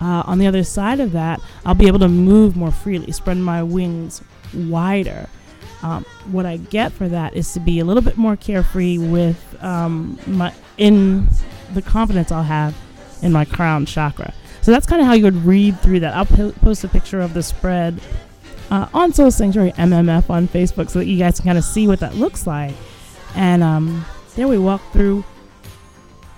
[0.00, 3.36] Uh, on the other side of that, I'll be able to move more freely, spread
[3.36, 4.22] my wings
[4.54, 5.28] wider.
[5.82, 9.56] Um, what I get for that is to be a little bit more carefree with
[9.62, 11.28] um, my in
[11.74, 12.74] the confidence I'll have
[13.22, 14.32] in my crown chakra.
[14.62, 16.14] So that's kind of how you would read through that.
[16.14, 18.00] I'll po- post a picture of the spread
[18.70, 21.86] uh, on Soul Sanctuary MMF on Facebook so that you guys can kind of see
[21.86, 22.74] what that looks like.
[23.34, 24.04] And um,
[24.36, 25.24] there we walk through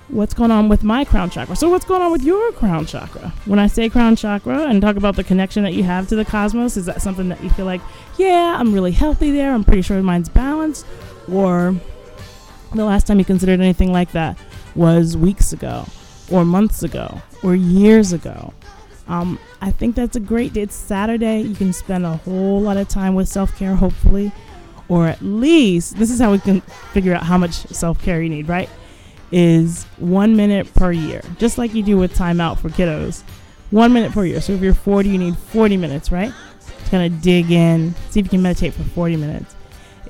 [0.09, 1.57] what's going on with my crown chakra.
[1.57, 3.33] So, what's going on with your crown chakra?
[3.47, 6.25] When I say crown chakra and talk about the connection that you have to the
[6.25, 7.81] cosmos, is that something that you feel like,
[8.19, 10.87] yeah, I'm really healthy there, I'm pretty sure mine's balanced?
[11.31, 11.75] Or
[12.77, 14.39] the last time you considered anything like that
[14.75, 15.87] was weeks ago,
[16.31, 18.53] or months ago, or years ago?
[19.09, 20.63] Um, I think that's a great day.
[20.63, 21.41] It's Saturday.
[21.41, 24.33] You can spend a whole lot of time with self care, hopefully.
[24.89, 26.61] Or at least, this is how we can
[26.93, 28.69] figure out how much self care you need, right?
[29.33, 33.23] Is one minute per year, just like you do with time out for kiddos.
[33.71, 34.41] One minute per year.
[34.41, 36.33] So if you're 40, you need 40 minutes, right?
[36.61, 39.55] Just kind of dig in, see if you can meditate for 40 minutes.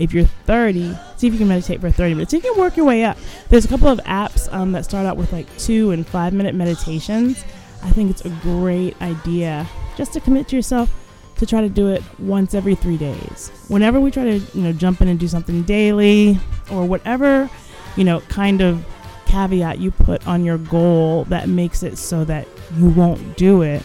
[0.01, 2.33] If you're 30, see if you can meditate for 30 minutes.
[2.33, 3.19] You can work your way up.
[3.51, 6.55] There's a couple of apps um, that start out with like two and five minute
[6.55, 7.45] meditations.
[7.83, 10.91] I think it's a great idea just to commit to yourself
[11.37, 13.51] to try to do it once every three days.
[13.69, 16.39] Whenever we try to, you know, jump in and do something daily
[16.71, 17.51] or whatever,
[17.97, 18.85] you know, kind of
[19.27, 23.83] caveat you put on your goal that makes it so that you won't do it,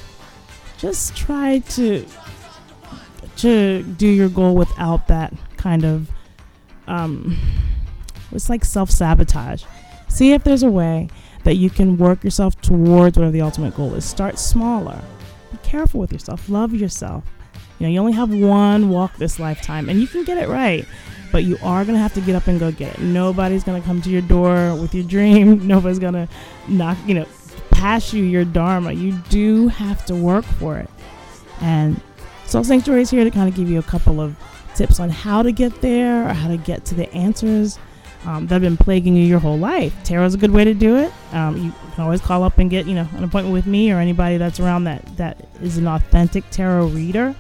[0.78, 2.06] just try to
[3.38, 5.34] to do your goal without that
[5.66, 6.12] kind of
[6.88, 7.36] um
[8.32, 9.64] it's like self-sabotage.
[10.08, 11.10] See if there's a way
[11.44, 14.06] that you can work yourself towards whatever the ultimate goal is.
[14.06, 15.02] Start smaller.
[15.52, 16.50] Be careful with yourself.
[16.50, 17.24] Love yourself.
[17.80, 20.86] You know, you only have one walk this lifetime and you can get it right.
[21.32, 23.02] But you are to have to get up and go get it.
[23.02, 25.66] Nobody's to come to your door with your dream.
[25.74, 26.30] Nobody's to
[26.68, 27.26] knock, you know,
[27.72, 28.92] pass you your dharma.
[28.92, 30.90] You do have to work for it.
[31.62, 32.00] And
[32.46, 34.36] Soul Sanctuary is here to kind of give you a couple of
[34.76, 37.80] tips on how to get there or how to get to the answers
[38.26, 39.94] um, that have been plaguing you your whole life.
[40.04, 41.12] Tarot's a good way to do it.
[41.34, 44.00] Um, you can always call up and get you know an appointment with me or
[44.00, 47.36] anybody that's around that that is an authentic tarot reader.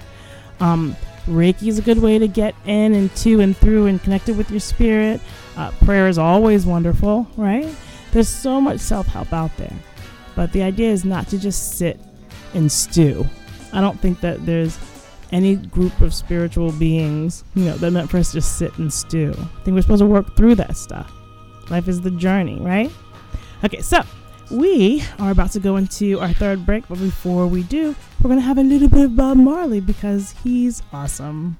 [0.59, 0.95] Um,
[1.27, 4.51] Reiki is a good way to get in and to and through and connected with
[4.51, 5.19] your spirit.
[5.57, 7.67] Uh, prayer is always wonderful, right?
[8.11, 9.73] There's so much self help out there,
[10.35, 11.99] but the idea is not to just sit
[12.53, 13.25] and stew.
[13.73, 14.77] I don't think that there's
[15.35, 18.91] any group of spiritual beings, you know, that meant for us to just sit and
[18.91, 19.33] stew.
[19.37, 21.11] I think we're supposed to work through that stuff.
[21.69, 22.89] Life is the journey, right?
[23.61, 24.01] Okay, so
[24.49, 28.39] we are about to go into our third break, but before we do, we're going
[28.39, 31.57] to have a little bit of Bob Marley because he's awesome.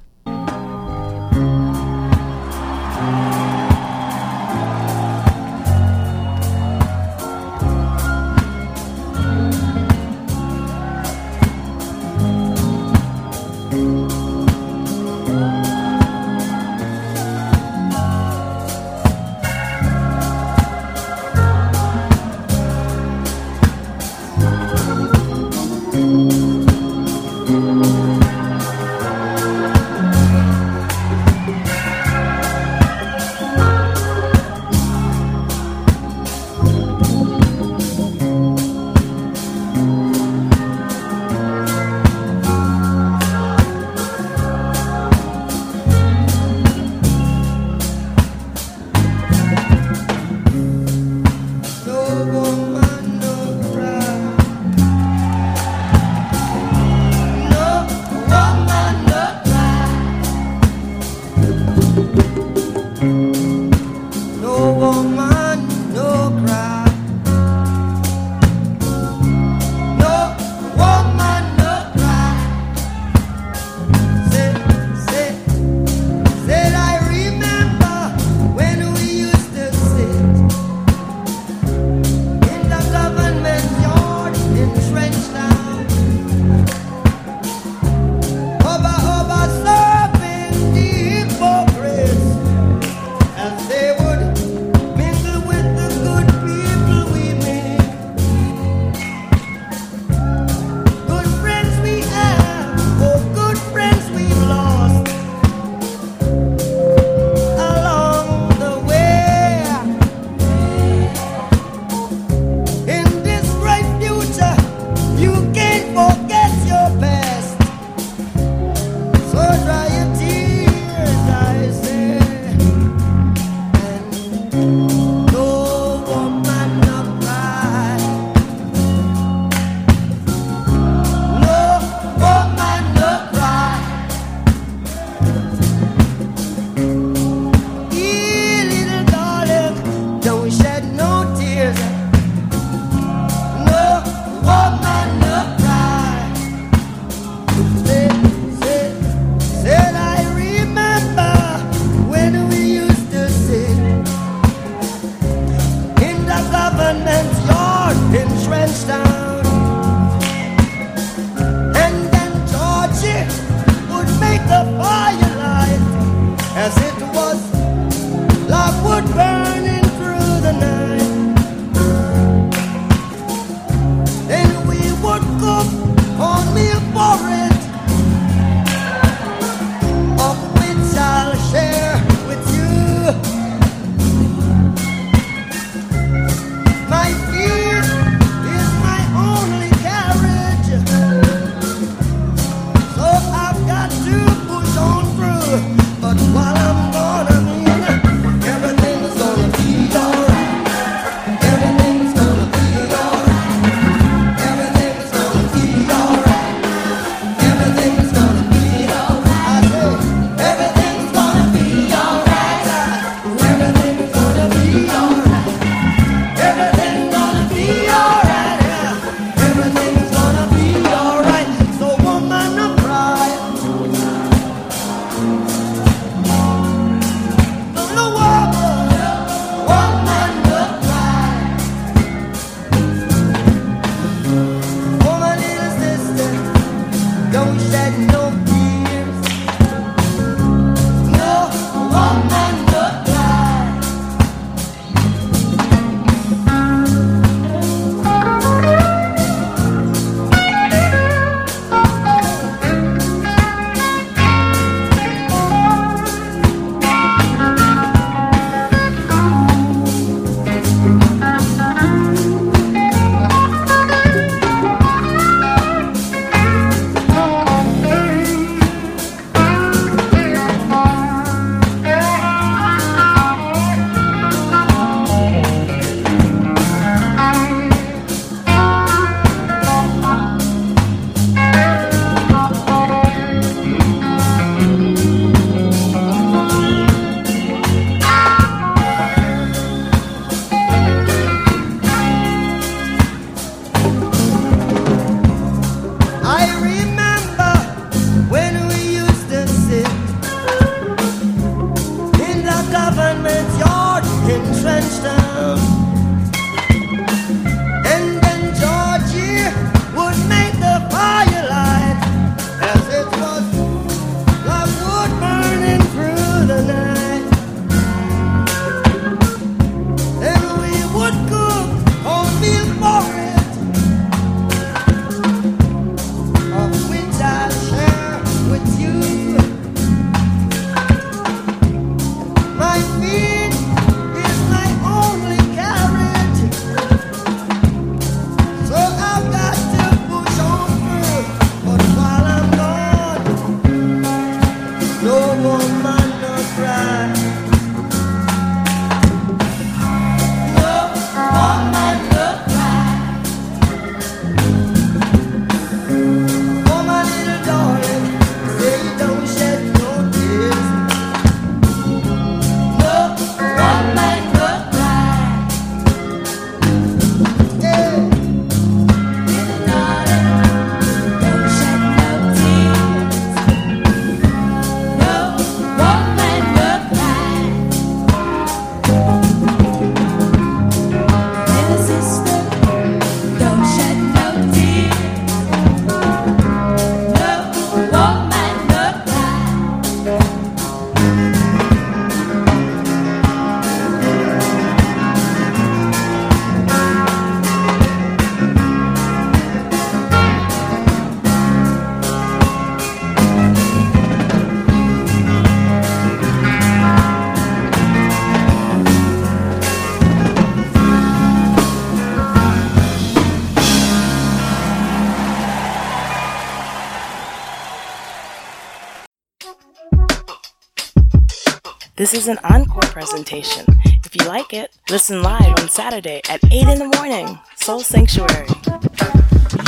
[422.06, 423.66] This is an encore presentation.
[423.84, 427.40] If you like it, listen live on Saturday at 8 in the morning.
[427.56, 428.46] Soul Sanctuary.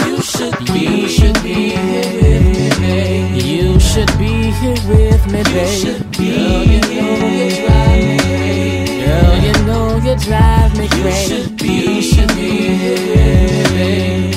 [0.06, 3.40] You should be, you should be here with me.
[3.42, 6.06] You should be here with me, babe.
[6.14, 9.04] Girl, you know you drive me.
[9.04, 11.34] Girl, you know you drive me crazy.
[11.34, 14.37] You should be, you should be here with me.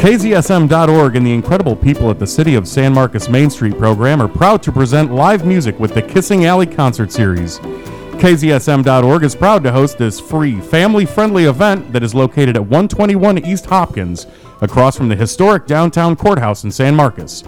[0.00, 4.28] KZSM.org and the incredible people at the City of San Marcos Main Street program are
[4.28, 7.58] proud to present live music with the Kissing Alley Concert Series.
[7.58, 13.44] KZSM.org is proud to host this free, family friendly event that is located at 121
[13.44, 14.26] East Hopkins,
[14.62, 17.44] across from the historic downtown courthouse in San Marcos.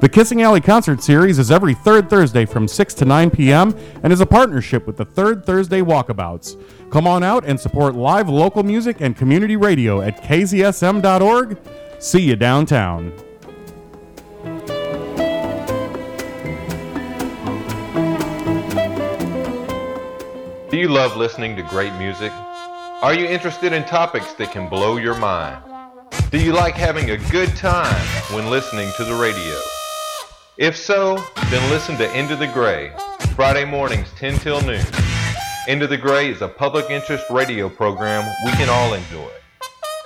[0.00, 3.76] The Kissing Alley Concert Series is every third Thursday from 6 to 9 p.m.
[4.02, 6.60] and is a partnership with the Third Thursday Walkabouts.
[6.90, 11.56] Come on out and support live local music and community radio at kzsm.org.
[12.02, 13.12] See you downtown.
[20.68, 22.32] Do you love listening to great music?
[23.02, 25.62] Are you interested in topics that can blow your mind?
[26.32, 29.56] Do you like having a good time when listening to the radio?
[30.58, 32.92] If so, then listen to Into the Gray,
[33.36, 34.84] Friday mornings 10 till noon.
[35.68, 39.30] Into the Gray is a public interest radio program we can all enjoy.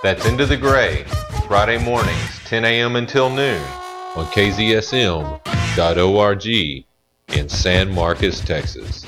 [0.02, 1.06] That's Into the Gray,
[1.46, 2.96] Friday mornings 10 a.m.
[2.96, 3.62] until noon
[4.16, 9.06] on KZSM.org in San Marcos, Texas.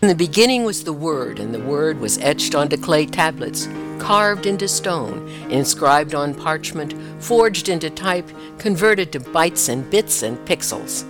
[0.00, 3.68] In the beginning was the Word, and the Word was etched onto clay tablets,
[4.00, 10.36] carved into stone, inscribed on parchment, forged into type, converted to bytes and bits and
[10.38, 11.04] pixels.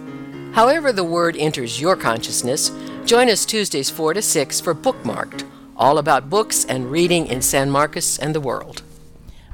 [0.53, 2.71] However, the Word enters your consciousness,
[3.07, 5.45] join us Tuesdays 4 to 6 for Bookmarked,
[5.79, 8.83] all about books and reading in San Marcos and the world.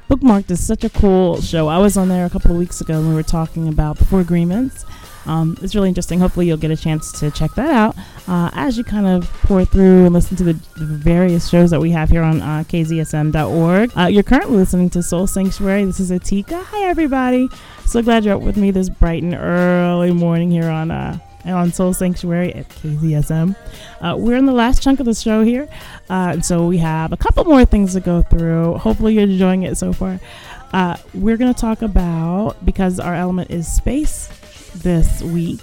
[0.08, 1.68] Bookmarked is such a cool show.
[1.68, 4.20] I was on there a couple of weeks ago and we were talking about four
[4.20, 4.86] agreements.
[5.26, 6.18] Um, it's really interesting.
[6.18, 7.94] Hopefully, you'll get a chance to check that out
[8.26, 11.80] uh, as you kind of pore through and listen to the, the various shows that
[11.80, 13.92] we have here on uh, kzsm.org.
[13.94, 15.84] Uh, you're currently listening to Soul Sanctuary.
[15.84, 16.64] This is Atika.
[16.64, 17.50] Hi, everybody.
[17.84, 20.90] So glad you're up with me this bright and early morning here on
[21.44, 23.56] on Soul Sanctuary at KZSM.
[24.00, 25.68] Uh, we're in the last chunk of the show here,
[26.10, 28.74] uh, and so we have a couple more things to go through.
[28.74, 30.20] Hopefully, you're enjoying it so far.
[30.72, 34.28] Uh, we're going to talk about because our element is space
[34.76, 35.60] this week,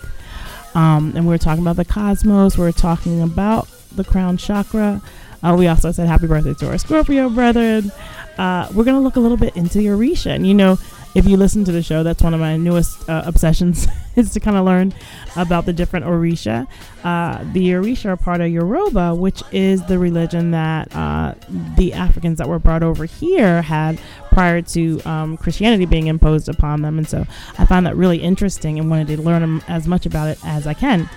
[0.74, 2.58] um, and we're talking about the cosmos.
[2.58, 5.02] We're talking about the crown chakra.
[5.44, 7.92] Uh, we also said happy birthday to our Scorpio brethren.
[8.38, 10.32] Uh, we're going to look a little bit into Orisha.
[10.32, 10.78] And you know,
[11.16, 13.88] if you listen to the show, that's one of my newest uh, obsessions
[14.18, 14.94] is to kind of learn
[15.38, 16.68] about the different Orisha.
[17.06, 21.34] Uh, the Orisha are part of Yoruba, which is the religion that uh,
[21.78, 23.98] the Africans that were brought over here had
[24.32, 26.98] prior to um, Christianity being imposed upon them.
[26.98, 27.26] And so
[27.58, 30.74] I found that really interesting and wanted to learn as much about it as I
[30.74, 31.10] can.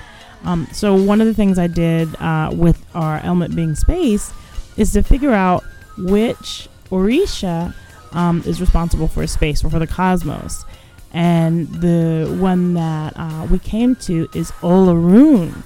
[0.45, 4.33] Um, so one of the things I did uh, with our element being space
[4.77, 5.65] is to figure out
[5.97, 7.75] which Orisha
[8.13, 10.65] um, is responsible for space or for the cosmos.
[11.13, 15.63] And the one that uh, we came to is Olorun.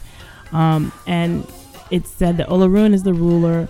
[0.52, 1.46] Um, and
[1.90, 3.68] it said that Olorun is the ruler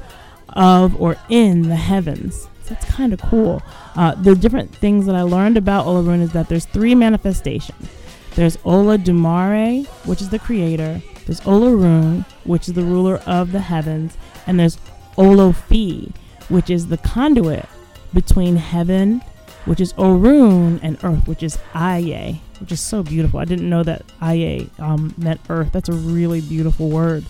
[0.51, 2.49] of or in the heavens.
[2.65, 3.63] So that's kind of cool.
[3.97, 7.89] Uh, the different things that I learned about Olorun is that there's three manifestations.
[8.35, 11.03] There's Olodumare, which is the creator.
[11.27, 14.17] There's Olorun, which is the ruler of the heavens.
[14.47, 14.79] And there's
[15.17, 16.15] Olofi,
[16.49, 17.69] which is the conduit
[18.15, 19.23] between heaven,
[19.65, 23.41] which is Orun, and earth, which is Aye, which is so beautiful.
[23.41, 25.73] I didn't know that Aye um, meant earth.
[25.73, 27.25] That's a really beautiful word.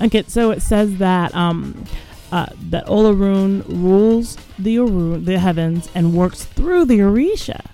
[0.00, 1.84] Okay, so it says that um,
[2.30, 7.64] uh, that Olorun rules the Orun, the heavens, and works through the Orisha,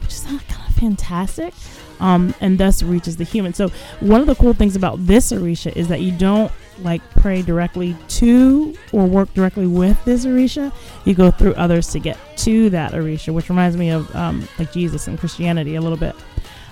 [0.00, 1.52] which is kind of fantastic.
[2.00, 3.54] Um, and thus reaches the human.
[3.54, 3.68] So
[4.00, 6.50] one of the cool things about this Orisha is that you don't
[6.80, 10.72] like pray directly to or work directly with this Orisha.
[11.04, 14.72] You go through others to get to that Orisha, which reminds me of um, like
[14.72, 16.14] Jesus and Christianity a little bit.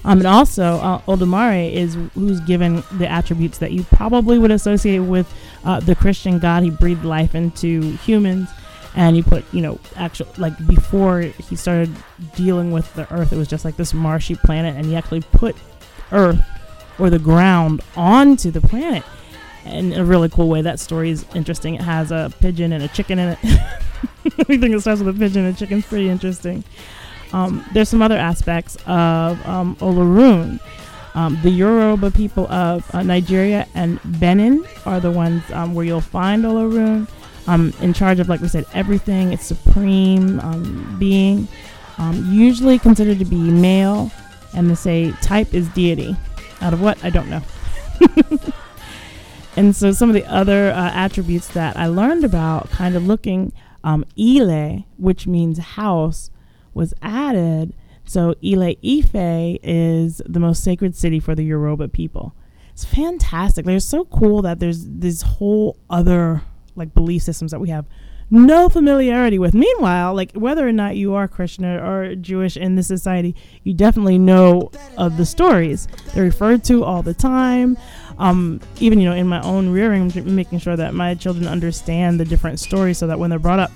[0.05, 4.98] Um, and also, uh, Olodumare is who's given the attributes that you probably would associate
[4.98, 5.32] with
[5.64, 6.64] uh, the Christian God.
[6.64, 8.48] He breathed life into humans,
[8.96, 11.94] and he put, you know, actual like before he started
[12.34, 15.55] dealing with the earth, it was just like this marshy planet, and he actually put
[16.11, 16.44] earth
[16.98, 19.05] or the ground onto the planet
[19.64, 20.62] in a really cool way.
[20.62, 21.74] That story is interesting.
[21.74, 23.38] It has a pigeon and a chicken in it.
[24.48, 26.64] Anything that starts with a pigeon and chicken pretty interesting.
[27.32, 30.60] Um, there's some other aspects of um, Olorun.
[31.14, 36.00] Um, the Yoruba people of uh, Nigeria and Benin are the ones um, where you'll
[36.00, 37.08] find Olorun.
[37.48, 39.32] Um, in charge of, like we said, everything.
[39.32, 41.48] It's supreme um, being,
[42.30, 44.12] usually considered to be male,
[44.54, 46.16] and they say type is deity.
[46.60, 47.04] Out of what?
[47.04, 47.42] I don't know.
[49.57, 53.53] and so some of the other uh, attributes that I learned about, kind of looking,
[53.84, 56.30] um, Ile, which means house,
[56.74, 57.74] was added.
[58.05, 62.34] So Ile Ife is the most sacred city for the Yoruba people.
[62.72, 63.66] It's fantastic.
[63.66, 66.42] They're so cool that there's this whole other
[66.74, 67.84] like belief systems that we have
[68.30, 69.53] no familiarity with.
[69.53, 73.74] Meanwhile, like whether or not you are Christian or, or Jewish in this society, you
[73.74, 75.86] definitely know of the stories.
[76.14, 77.76] They're referred to all the time.
[78.18, 82.24] Um, even you know, in my own rearing, making sure that my children understand the
[82.24, 83.70] different stories, so that when they're brought up,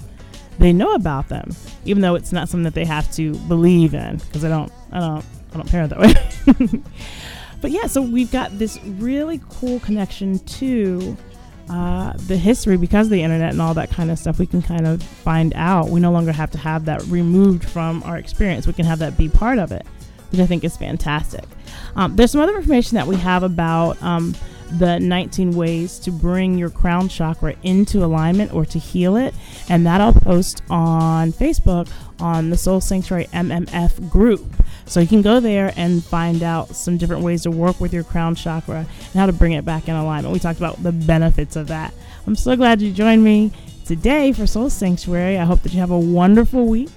[0.59, 1.51] they know about them,
[1.84, 4.16] even though it's not something that they have to believe in.
[4.16, 6.82] Because I don't, I don't, I don't parent that way.
[7.61, 11.16] but yeah, so we've got this really cool connection to
[11.68, 14.39] uh, the history because of the internet and all that kind of stuff.
[14.39, 15.89] We can kind of find out.
[15.89, 18.66] We no longer have to have that removed from our experience.
[18.66, 19.84] We can have that be part of it,
[20.37, 21.45] which I think is fantastic.
[21.95, 24.03] Um, there's some other information that we have about.
[24.03, 24.34] Um,
[24.68, 29.32] the 19 ways to bring your crown chakra into alignment or to heal it.
[29.68, 34.45] And that I'll post on Facebook on the Soul Sanctuary MMF group.
[34.87, 38.03] So you can go there and find out some different ways to work with your
[38.03, 40.32] crown chakra and how to bring it back in alignment.
[40.32, 41.95] We talked about the benefits of that.
[42.26, 43.53] I'm so glad you joined me
[43.84, 45.39] today for Soul Sanctuary.
[45.39, 46.91] I hope that you have a wonderful week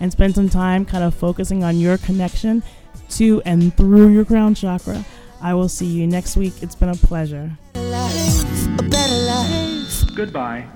[0.00, 2.62] and spend some time kind of focusing on your connection
[3.10, 5.04] to and through your crown chakra.
[5.40, 6.54] I will see you next week.
[6.62, 7.50] It's been a pleasure.
[10.14, 10.66] Goodbye.